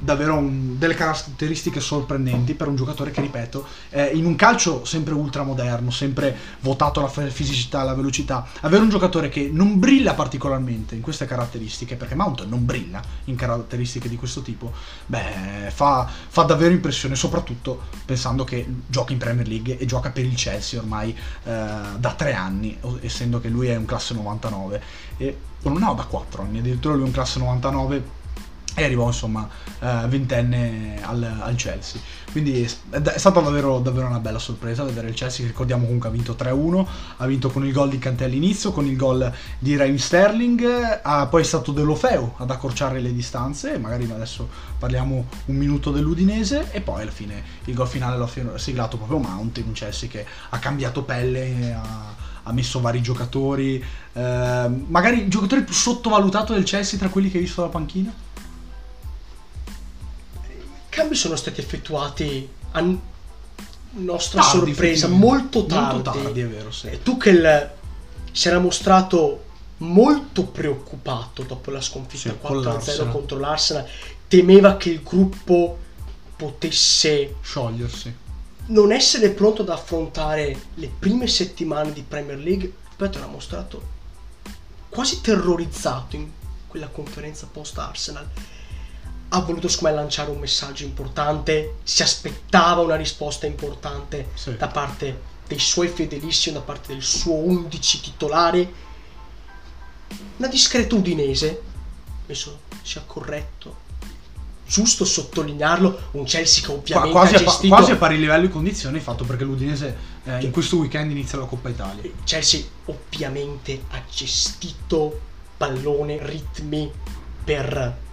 davvero 0.00 0.36
un, 0.36 0.78
delle 0.78 0.94
caratteristiche 0.94 1.80
sorprendenti 1.80 2.54
per 2.54 2.68
un 2.68 2.76
giocatore 2.76 3.10
che, 3.10 3.20
ripeto, 3.20 3.66
eh, 3.90 4.06
in 4.14 4.24
un 4.24 4.34
calcio 4.34 4.84
sempre 4.84 5.14
ultramoderno, 5.14 5.90
sempre 5.90 6.36
votato 6.60 7.00
alla 7.00 7.30
fisicità, 7.30 7.80
alla 7.80 7.94
velocità, 7.94 8.46
avere 8.60 8.82
un 8.82 8.88
giocatore 8.88 9.28
che 9.28 9.50
non 9.52 9.78
brilla 9.78 10.14
particolarmente 10.14 10.94
in 10.94 11.02
queste 11.02 11.26
caratteristiche, 11.26 11.96
perché 11.96 12.14
Mount 12.14 12.46
non 12.46 12.64
brilla 12.64 13.02
in 13.24 13.36
caratteristiche 13.36 14.08
di 14.08 14.16
questo 14.16 14.40
tipo, 14.40 14.72
beh, 15.06 15.70
fa, 15.70 16.08
fa 16.28 16.42
davvero 16.42 16.72
impressione, 16.72 17.14
soprattutto 17.14 17.82
pensando 18.04 18.44
che 18.44 18.66
gioca 18.86 19.12
in 19.12 19.18
Premier 19.18 19.46
League 19.46 19.78
e 19.78 19.84
gioca 19.84 20.10
per 20.10 20.24
il 20.24 20.34
Chelsea 20.34 20.80
ormai 20.80 21.10
eh, 21.10 21.16
da 21.98 22.14
tre 22.16 22.32
anni, 22.32 22.78
essendo 23.00 23.40
che 23.40 23.48
lui 23.48 23.68
è 23.68 23.76
un 23.76 23.84
classe 23.84 24.14
99, 24.14 24.82
e, 25.18 25.36
no, 25.62 25.94
da 25.94 26.04
quattro 26.04 26.42
anni, 26.42 26.60
addirittura 26.60 26.94
lui 26.94 27.04
è 27.04 27.06
un 27.06 27.12
classe 27.12 27.38
99 27.38 28.18
e 28.74 28.84
arrivò 28.84 29.06
insomma 29.06 29.48
eh, 29.80 30.04
ventenne 30.06 30.98
al, 31.02 31.22
al, 31.22 31.54
Chelsea. 31.56 32.00
Quindi 32.30 32.62
è, 32.62 32.66
stata 32.66 33.40
davvero, 33.40 33.80
davvero, 33.80 34.06
una 34.06 34.20
bella 34.20 34.38
sorpresa 34.38 34.84
vedere 34.84 35.08
il 35.08 35.14
Chelsea 35.14 35.46
ricordiamo 35.46 35.84
comunque 35.84 36.08
ha 36.08 36.12
vinto 36.12 36.36
3-1 36.38 36.86
ha 37.16 37.26
vinto 37.26 37.50
con 37.50 37.66
il 37.66 37.72
gol 37.72 37.90
di 37.90 37.98
Cantè 37.98 38.24
all'inizio 38.24 38.70
con 38.70 38.86
il 38.86 38.96
gol 38.96 39.32
di 39.58 39.76
Raheem 39.76 39.96
Sterling. 39.96 41.00
Ha 41.02 41.26
poi 41.26 41.42
è 41.42 41.44
stato 41.44 41.72
Delofeu 41.72 42.34
ad 42.36 42.50
accorciare 42.50 43.00
le 43.00 43.12
distanze. 43.12 43.78
Magari 43.78 44.08
adesso 44.10 44.48
parliamo 44.78 45.26
un 45.46 45.56
minuto 45.56 45.90
dell'Udinese. 45.90 46.70
E 46.70 46.80
poi 46.80 47.02
alla 47.02 47.10
fine 47.10 47.42
il 47.64 47.74
gol 47.74 47.88
finale 47.88 48.16
l'ha 48.16 48.58
siglato 48.58 48.96
proprio 48.96 49.18
Mount 49.18 49.58
un 49.64 49.72
Chelsea 49.72 50.08
che 50.08 50.24
ha 50.50 50.58
cambiato 50.58 51.02
pelle 51.02 51.72
ha 51.72 52.28
ha 52.44 52.52
messo 52.52 52.80
vari 52.80 53.00
giocatori, 53.02 53.82
eh, 54.12 54.70
magari 54.86 55.22
il 55.22 55.28
giocatore 55.28 55.62
più 55.62 55.74
sottovalutato 55.74 56.52
del 56.52 56.64
Chelsea 56.64 56.98
tra 56.98 57.08
quelli 57.08 57.30
che 57.30 57.38
hai 57.38 57.44
visto 57.44 57.60
dalla 57.60 57.72
panchina? 57.72 58.12
Cambi 61.00 61.14
sono 61.14 61.36
stati 61.36 61.60
effettuati 61.60 62.48
a 62.72 62.96
nostra 63.92 64.42
tardi, 64.42 64.58
sorpresa 64.58 65.08
molto 65.08 65.64
tardi. 65.64 65.94
Molto 65.94 66.10
tardi, 66.10 66.40
è 66.40 66.46
vero, 66.46 66.70
sì. 66.70 66.98
Tuchel 67.02 67.72
si 68.30 68.48
era 68.48 68.58
mostrato 68.58 69.46
molto 69.78 70.44
preoccupato 70.44 71.42
dopo 71.42 71.70
la 71.70 71.80
sconfitta 71.80 72.30
sì, 72.30 72.46
4-0 72.46 73.10
contro 73.10 73.38
l'Arsenal, 73.38 73.88
temeva 74.28 74.76
che 74.76 74.90
il 74.90 75.02
gruppo 75.02 75.78
potesse 76.36 77.36
sciogliersi. 77.40 78.14
Non 78.66 78.92
essere 78.92 79.30
pronto 79.30 79.62
ad 79.62 79.70
affrontare 79.70 80.56
le 80.74 80.92
prime 80.96 81.26
settimane 81.26 81.92
di 81.92 82.02
Premier 82.02 82.38
League, 82.38 82.72
ripeto, 82.90 83.18
era 83.18 83.26
mostrato 83.26 83.98
quasi 84.90 85.20
terrorizzato 85.22 86.16
in 86.16 86.28
quella 86.66 86.88
conferenza 86.88 87.48
post 87.50 87.78
Arsenal 87.78 88.28
ha 89.32 89.40
voluto 89.40 89.68
secondo 89.68 89.94
me 89.94 90.02
lanciare 90.02 90.30
un 90.30 90.38
messaggio 90.38 90.84
importante, 90.84 91.76
si 91.84 92.02
aspettava 92.02 92.82
una 92.82 92.96
risposta 92.96 93.46
importante 93.46 94.30
sì. 94.34 94.56
da 94.56 94.68
parte 94.68 95.28
dei 95.46 95.58
suoi 95.58 95.88
fedelissimi, 95.88 96.54
da 96.54 96.62
parte 96.62 96.92
del 96.92 97.02
suo 97.02 97.34
11 97.34 98.00
titolare. 98.00 98.72
Una 100.36 100.48
discreta 100.48 100.96
udinese, 100.96 101.62
penso 102.26 102.60
sia 102.82 103.02
corretto, 103.06 103.88
giusto 104.66 105.04
sottolinearlo, 105.04 106.08
un 106.12 106.24
Chelsea 106.24 106.64
che 106.64 106.72
ovviamente 106.72 107.12
quasi, 107.12 107.34
ha 107.36 107.38
gestito... 107.38 107.74
a, 107.74 107.76
quasi 107.78 107.92
a 107.92 107.96
pari 107.96 108.18
livello 108.18 108.46
di 108.46 108.52
condizioni 108.52 108.98
fatto 108.98 109.24
perché 109.24 109.44
l'Udinese 109.44 109.96
eh, 110.24 110.40
in 110.40 110.50
questo 110.50 110.76
weekend 110.76 111.10
inizia 111.10 111.38
la 111.38 111.44
Coppa 111.44 111.68
Italia. 111.68 112.02
Chelsea 112.24 112.62
ovviamente 112.86 113.84
ha 113.90 114.02
gestito 114.10 115.20
pallone, 115.56 116.18
ritmi 116.20 116.90
per 117.44 118.08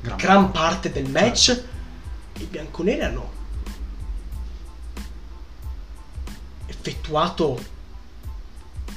gran, 0.00 0.16
gran 0.16 0.50
parte. 0.50 0.90
del 0.92 1.08
match 1.10 1.44
certo. 1.44 1.68
i 2.38 2.44
bianconeri 2.44 3.02
hanno 3.02 3.30
effettuato 6.66 7.76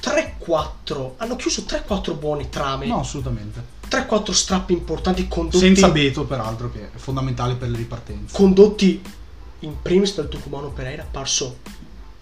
3-4 0.02 1.12
hanno 1.18 1.36
chiuso 1.36 1.62
3-4 1.62 2.18
buone 2.18 2.48
trame. 2.48 2.86
No 2.86 3.00
assolutamente. 3.00 3.80
3-4 3.88 4.30
strappi 4.32 4.72
importanti 4.72 5.28
condotti 5.28 5.58
senza 5.58 5.90
Beto 5.90 6.24
peraltro 6.24 6.72
che 6.72 6.90
è 6.92 6.96
fondamentale 6.96 7.54
per 7.54 7.68
le 7.68 7.76
ripartenze. 7.76 8.34
condotti 8.34 9.02
in 9.60 9.80
primis 9.80 10.14
dal 10.14 10.28
Tucumano 10.28 10.70
Pereira 10.70 11.02
apparso 11.02 11.58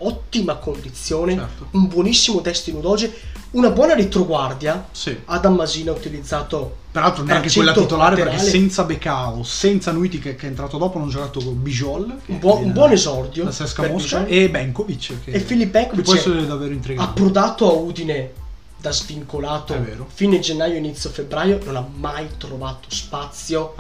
ottima 0.01 0.57
condizione 0.57 1.35
certo. 1.35 1.67
un 1.73 1.89
buonissimo 1.89 2.41
destino 2.41 2.81
doge 2.81 3.39
una 3.53 3.71
buona 3.71 3.95
retroguardia. 3.95 4.89
Sì. 4.93 5.17
Adam 5.25 5.55
Masina 5.55 5.91
ha 5.91 5.95
utilizzato. 5.95 6.77
Peraltro 6.91 7.23
neanche 7.25 7.51
quella 7.53 7.73
titolare 7.73 8.17
laterale. 8.17 8.37
perché 8.37 8.51
senza 8.51 8.85
Becao, 8.85 9.43
senza 9.43 9.93
Nuiti 9.93 10.19
che, 10.19 10.35
che, 10.35 10.47
è 10.47 10.49
entrato 10.49 10.77
dopo, 10.77 10.99
non 10.99 11.09
ha 11.09 11.11
giocato 11.11 11.41
con 11.41 11.63
Bijol. 11.63 12.19
Un, 12.27 12.39
buo, 12.39 12.59
un 12.59 12.73
buon 12.73 12.93
esordio. 12.93 13.45
La 13.45 13.53
Sesca 13.53 13.89
Mosca 13.89 14.27
e 14.27 14.51
Benkovic. 14.51 15.25
Che, 15.25 15.31
e 15.31 15.41
Filip 15.41 15.71
Benkovic 15.71 16.05
può 16.05 16.15
essere 16.15 16.47
davvero 16.47 16.73
intrigante. 16.73 17.11
Approdato 17.11 17.71
a 17.71 17.73
Udine 17.73 18.33
da 18.77 18.93
svincolato 18.93 19.77
fine 20.07 20.39
gennaio, 20.39 20.77
inizio 20.77 21.11
febbraio, 21.11 21.61
non 21.65 21.77
ha 21.77 21.87
mai 21.97 22.29
trovato 22.39 22.89
spazio. 22.89 23.75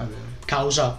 Causa 0.44 0.98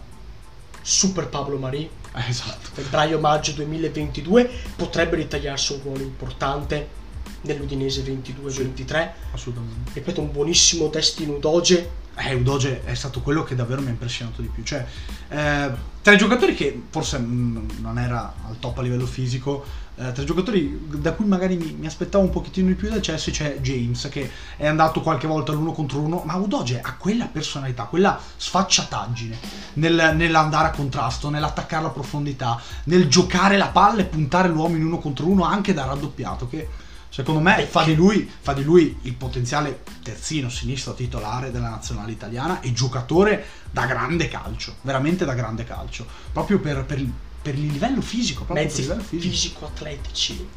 Super 0.81 1.27
Pablo 1.27 1.57
Marie. 1.57 1.99
Eh, 2.13 2.29
esatto. 2.29 2.69
Febbraio-maggio 2.73 3.53
2022 3.53 4.49
potrebbe 4.75 5.15
ritagliarsi 5.15 5.73
un 5.73 5.79
ruolo 5.83 6.03
importante 6.03 6.99
nell'Udinese 7.41 8.03
22-23. 8.03 9.09
assolutamente. 9.33 9.91
Ripeto, 9.93 10.21
un 10.21 10.31
buonissimo 10.31 10.87
destino 10.87 11.33
Udoge. 11.33 11.99
Eh, 12.15 12.33
Udoge 12.35 12.83
è 12.83 12.93
stato 12.93 13.21
quello 13.21 13.43
che 13.43 13.55
davvero 13.55 13.81
mi 13.81 13.87
ha 13.87 13.91
impressionato 13.91 14.41
di 14.41 14.49
più. 14.49 14.63
Cioè, 14.63 14.85
eh, 15.29 15.71
tra 16.01 16.13
i 16.13 16.17
giocatori 16.17 16.53
che 16.53 16.83
forse 16.89 17.19
mh, 17.19 17.25
mm, 17.25 17.69
non 17.81 17.97
era 17.97 18.33
al 18.47 18.59
top 18.59 18.79
a 18.79 18.81
livello 18.81 19.05
fisico, 19.05 19.63
eh, 19.95 20.11
tra 20.11 20.23
i 20.23 20.25
giocatori 20.25 20.87
da 20.87 21.13
cui 21.13 21.25
magari 21.25 21.57
mi, 21.57 21.75
mi, 21.77 21.85
aspettavo 21.85 22.23
un 22.23 22.31
pochettino 22.31 22.67
di 22.67 22.75
più 22.75 22.89
del 22.89 23.01
Chelsea 23.01 23.33
c'è 23.33 23.59
James 23.59 24.07
che 24.09 24.31
è 24.57 24.65
andato 24.65 25.01
qualche 25.01 25.27
volta 25.27 25.51
all'uno 25.51 25.73
contro 25.73 25.99
uno, 25.99 26.23
ma 26.25 26.35
Udoge 26.35 26.81
ha 26.81 26.95
quella 26.95 27.25
personalità, 27.25 27.83
quella 27.83 28.19
sfacciataggine 28.35 29.37
nel, 29.73 30.13
nell'andare 30.15 30.69
a 30.69 30.71
contrasto, 30.71 31.29
nell'attaccare 31.29 31.83
la 31.83 31.89
profondità, 31.89 32.59
nel 32.85 33.07
giocare 33.07 33.57
la 33.57 33.67
palla 33.67 34.01
e 34.01 34.05
puntare 34.05 34.47
l'uomo 34.47 34.75
in 34.75 34.85
uno 34.85 34.97
contro 34.97 35.27
uno 35.27 35.43
anche 35.43 35.73
da 35.73 35.85
raddoppiato. 35.85 36.47
Che 36.47 36.67
Secondo 37.11 37.41
me 37.41 37.65
fa 37.65 37.83
di, 37.83 37.93
lui, 37.93 38.31
fa 38.39 38.53
di 38.53 38.63
lui 38.63 38.97
il 39.01 39.15
potenziale 39.15 39.83
terzino 40.01 40.47
sinistro 40.47 40.93
titolare 40.93 41.51
della 41.51 41.67
nazionale 41.67 42.13
italiana 42.13 42.61
e 42.61 42.71
giocatore 42.71 43.45
da 43.69 43.85
grande 43.85 44.29
calcio, 44.29 44.75
veramente 44.83 45.25
da 45.25 45.33
grande 45.33 45.65
calcio, 45.65 46.07
proprio 46.31 46.59
per, 46.59 46.85
per, 46.85 47.05
per 47.41 47.55
il 47.55 47.65
livello 47.65 47.99
fisico. 47.99 48.45
Mezzi 48.53 48.83
livello 48.83 49.03
fisico. 49.03 49.29
fisico-atletici 49.29 50.47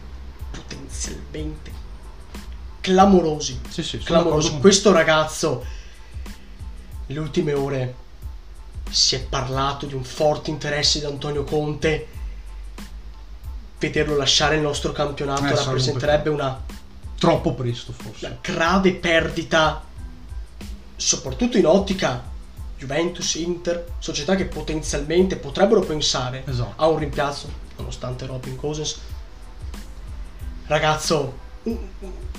potenzialmente 0.53 1.73
clamorosi. 2.81 3.61
Sì, 3.69 3.83
sì, 3.83 3.99
clamorosi. 3.99 4.59
Questo 4.61 4.93
ragazzo, 4.93 5.65
nelle 7.07 7.19
ultime 7.19 7.53
ore, 7.53 7.95
si 8.89 9.17
è 9.17 9.25
parlato 9.25 9.87
di 9.87 9.95
un 9.95 10.05
forte 10.05 10.51
interesse 10.51 11.01
di 11.01 11.07
Antonio 11.07 11.43
Conte 11.43 12.07
vederlo 13.85 14.17
lasciare 14.17 14.57
il 14.57 14.63
nostro 14.63 14.93
campionato 14.93 15.45
eh, 15.45 15.55
rappresenterebbe 15.55 16.31
una 16.31 16.61
troppo 17.19 17.55
presto 17.55 17.93
forse 17.93 18.27
una 18.27 18.39
grave 18.41 18.95
perdita 18.95 19.83
soprattutto 20.97 21.59
in 21.59 21.67
ottica 21.67 22.33
Juventus, 22.77 23.35
Inter, 23.35 23.93
società 23.99 24.35
che 24.35 24.47
potenzialmente 24.47 25.37
potrebbero 25.37 25.81
pensare 25.81 26.43
esatto. 26.47 26.73
a 26.77 26.87
un 26.89 26.99
rimpiazzo 26.99 27.49
nonostante 27.77 28.27
Robin 28.27 28.57
Cousins 28.57 28.99
ragazzo 30.67 31.39
un, 31.65 31.79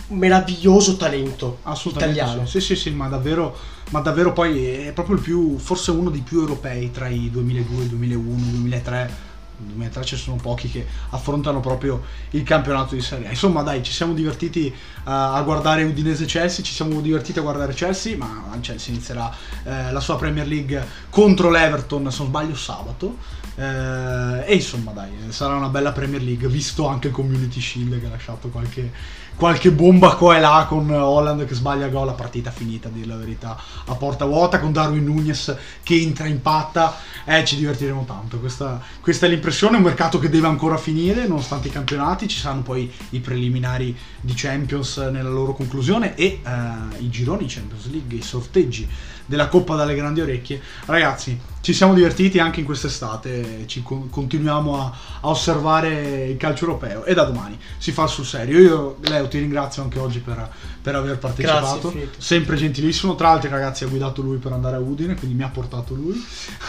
meraviglioso 0.08 0.98
talento 0.98 1.60
italiano 1.86 2.46
sì. 2.46 2.60
sì 2.60 2.76
sì 2.76 2.82
sì 2.82 2.90
ma 2.92 3.08
davvero 3.08 3.58
ma 3.90 4.02
davvero 4.02 4.34
poi 4.34 4.66
è 4.66 4.94
proprio 4.94 5.16
il 5.16 5.22
più 5.22 5.58
forse 5.58 5.92
uno 5.92 6.10
dei 6.10 6.22
più 6.22 6.40
europei 6.40 6.92
tra 6.92 7.08
i 7.08 7.30
2002 7.32 7.88
2001 7.88 8.36
2003 8.52 9.34
mentre 9.74 10.04
ci 10.04 10.16
sono 10.16 10.38
pochi 10.38 10.70
che 10.70 10.86
affrontano 11.10 11.60
proprio 11.60 12.04
il 12.32 12.44
campionato 12.44 12.96
di 12.96 13.02
Serie 13.02 13.28
A. 13.28 13.30
Insomma, 13.30 13.62
dai, 13.62 13.84
ci 13.84 13.92
siamo 13.92 14.14
divertiti 14.14 14.68
uh, 14.68 15.02
a 15.04 15.42
guardare 15.44 15.84
Udinese 15.84 16.26
Chelsea, 16.26 16.64
ci 16.64 16.74
siamo 16.74 17.02
divertiti 17.02 17.40
a 17.40 17.42
guardare 17.42 17.74
Chelsea, 17.74 18.18
ma 18.18 18.58
Chelsea 18.62 18.94
inizierà 18.94 19.26
uh, 19.28 19.92
la 19.92 20.00
sua 20.00 20.18
Premier 20.18 20.48
League 20.48 20.86
contro 21.10 21.50
l'Everton, 21.50 22.12
se 22.12 22.18
non 22.20 22.28
sbaglio, 22.28 22.56
sabato. 22.56 23.18
Uh, 23.56 24.44
e 24.46 24.56
insomma, 24.56 24.92
dai, 24.92 25.12
sarà 25.30 25.56
una 25.56 25.70
bella 25.70 25.94
Premier 25.94 26.22
League, 26.22 26.48
visto 26.50 26.88
anche 26.88 27.08
il 27.08 27.14
Community 27.14 27.62
Shield 27.62 28.00
che 28.00 28.08
ha 28.08 28.10
lasciato 28.10 28.50
qualche 28.50 28.92
qualche 29.36 29.72
bomba 29.72 30.16
qua 30.16 30.38
e 30.38 30.40
là 30.40 30.66
con 30.68 30.90
Holland 30.90 31.46
che 31.46 31.54
sbaglia 31.54 31.88
gol, 31.90 32.06
la 32.06 32.14
partita 32.14 32.52
finita, 32.52 32.88
a 32.88 32.92
dire 32.92 33.08
la 33.08 33.18
verità, 33.18 33.58
a 33.86 33.96
porta 33.96 34.26
vuota 34.26 34.60
con 34.60 34.72
Darwin 34.72 35.04
Nunes 35.04 35.56
che 35.84 35.96
entra 35.96 36.26
in 36.28 36.42
patta, 36.42 36.96
eh, 37.26 37.44
ci 37.44 37.58
divertiremo 37.58 38.06
tanto. 38.06 38.40
Questa, 38.40 38.82
questa, 39.02 39.26
è 39.26 39.30
l'impressione, 39.30 39.78
un 39.78 39.84
mercato 39.84 40.20
che 40.20 40.30
deve 40.30 40.48
ancora 40.48 40.78
finire, 40.78 41.28
nonostante 41.28 41.68
i 41.68 41.72
campionati, 41.72 42.28
ci 42.28 42.38
saranno 42.38 42.62
poi 42.62 42.92
i 43.12 43.20
preliminari 43.20 43.96
di 44.22 44.34
Champions 44.36 44.98
nella 44.98 45.30
loro 45.30 45.54
conclusione 45.54 46.16
e 46.16 46.42
eh, 46.44 47.00
i 47.00 47.10
gironi 47.10 47.46
Champions 47.48 47.90
League, 47.90 48.18
i 48.18 48.22
sorteggi 48.22 48.88
della 49.26 49.48
Coppa 49.48 49.76
dalle 49.76 49.96
grandi 49.96 50.22
orecchie. 50.22 50.62
Ragazzi, 50.86 51.38
ci 51.66 51.74
siamo 51.74 51.96
divertiti 51.96 52.38
anche 52.38 52.60
in 52.60 52.66
quest'estate, 52.68 53.64
ci 53.66 53.82
co- 53.82 54.06
continuiamo 54.12 54.80
a, 54.80 54.92
a, 55.22 55.30
osservare 55.30 56.28
il 56.28 56.38
calcio 56.38 56.66
europeo 56.66 57.06
e 57.06 57.16
da 57.16 57.24
domani 57.24 57.58
si 57.80 57.92
fa 57.92 58.06
sul 58.06 58.24
serio. 58.24 58.60
Io, 58.60 58.98
Leo, 59.02 59.28
ti 59.28 59.40
ringrazio 59.40 59.82
anche 59.82 59.98
oggi 59.98 60.20
per, 60.20 60.48
per 60.80 60.94
aver 60.94 61.18
partecipato, 61.18 61.90
Grazie, 61.90 62.12
sempre 62.20 62.56
gentilissimo. 62.56 63.16
Tra 63.16 63.30
l'altro, 63.30 63.50
ragazzi, 63.50 63.84
ha 63.84 63.88
guidato 63.88 64.22
lui 64.22 64.38
per 64.38 64.52
andare 64.52 64.76
a 64.76 64.80
Udine, 64.80 65.16
quindi 65.16 65.36
mi 65.36 65.42
ha 65.42 65.50
portato 65.50 65.96
lui. 65.96 66.24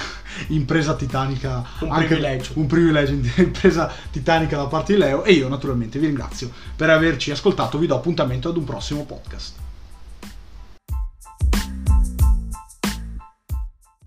impresa 0.49 0.95
titanica, 0.95 1.63
un 1.81 1.93
anche 1.93 2.07
privilegio. 2.07 2.53
un 2.55 2.67
privilegio, 2.67 3.13
impresa 3.43 3.93
titanica 4.11 4.57
da 4.57 4.65
parte 4.65 4.95
di 4.95 4.99
Leo 4.99 5.25
e 5.25 5.33
io 5.33 5.47
naturalmente 5.49 5.99
vi 5.99 6.07
ringrazio 6.07 6.51
per 6.75 6.89
averci 6.89 7.31
ascoltato, 7.31 7.77
vi 7.77 7.87
do 7.87 7.97
appuntamento 7.97 8.49
ad 8.49 8.57
un 8.57 8.65
prossimo 8.65 9.05
podcast. 9.05 9.65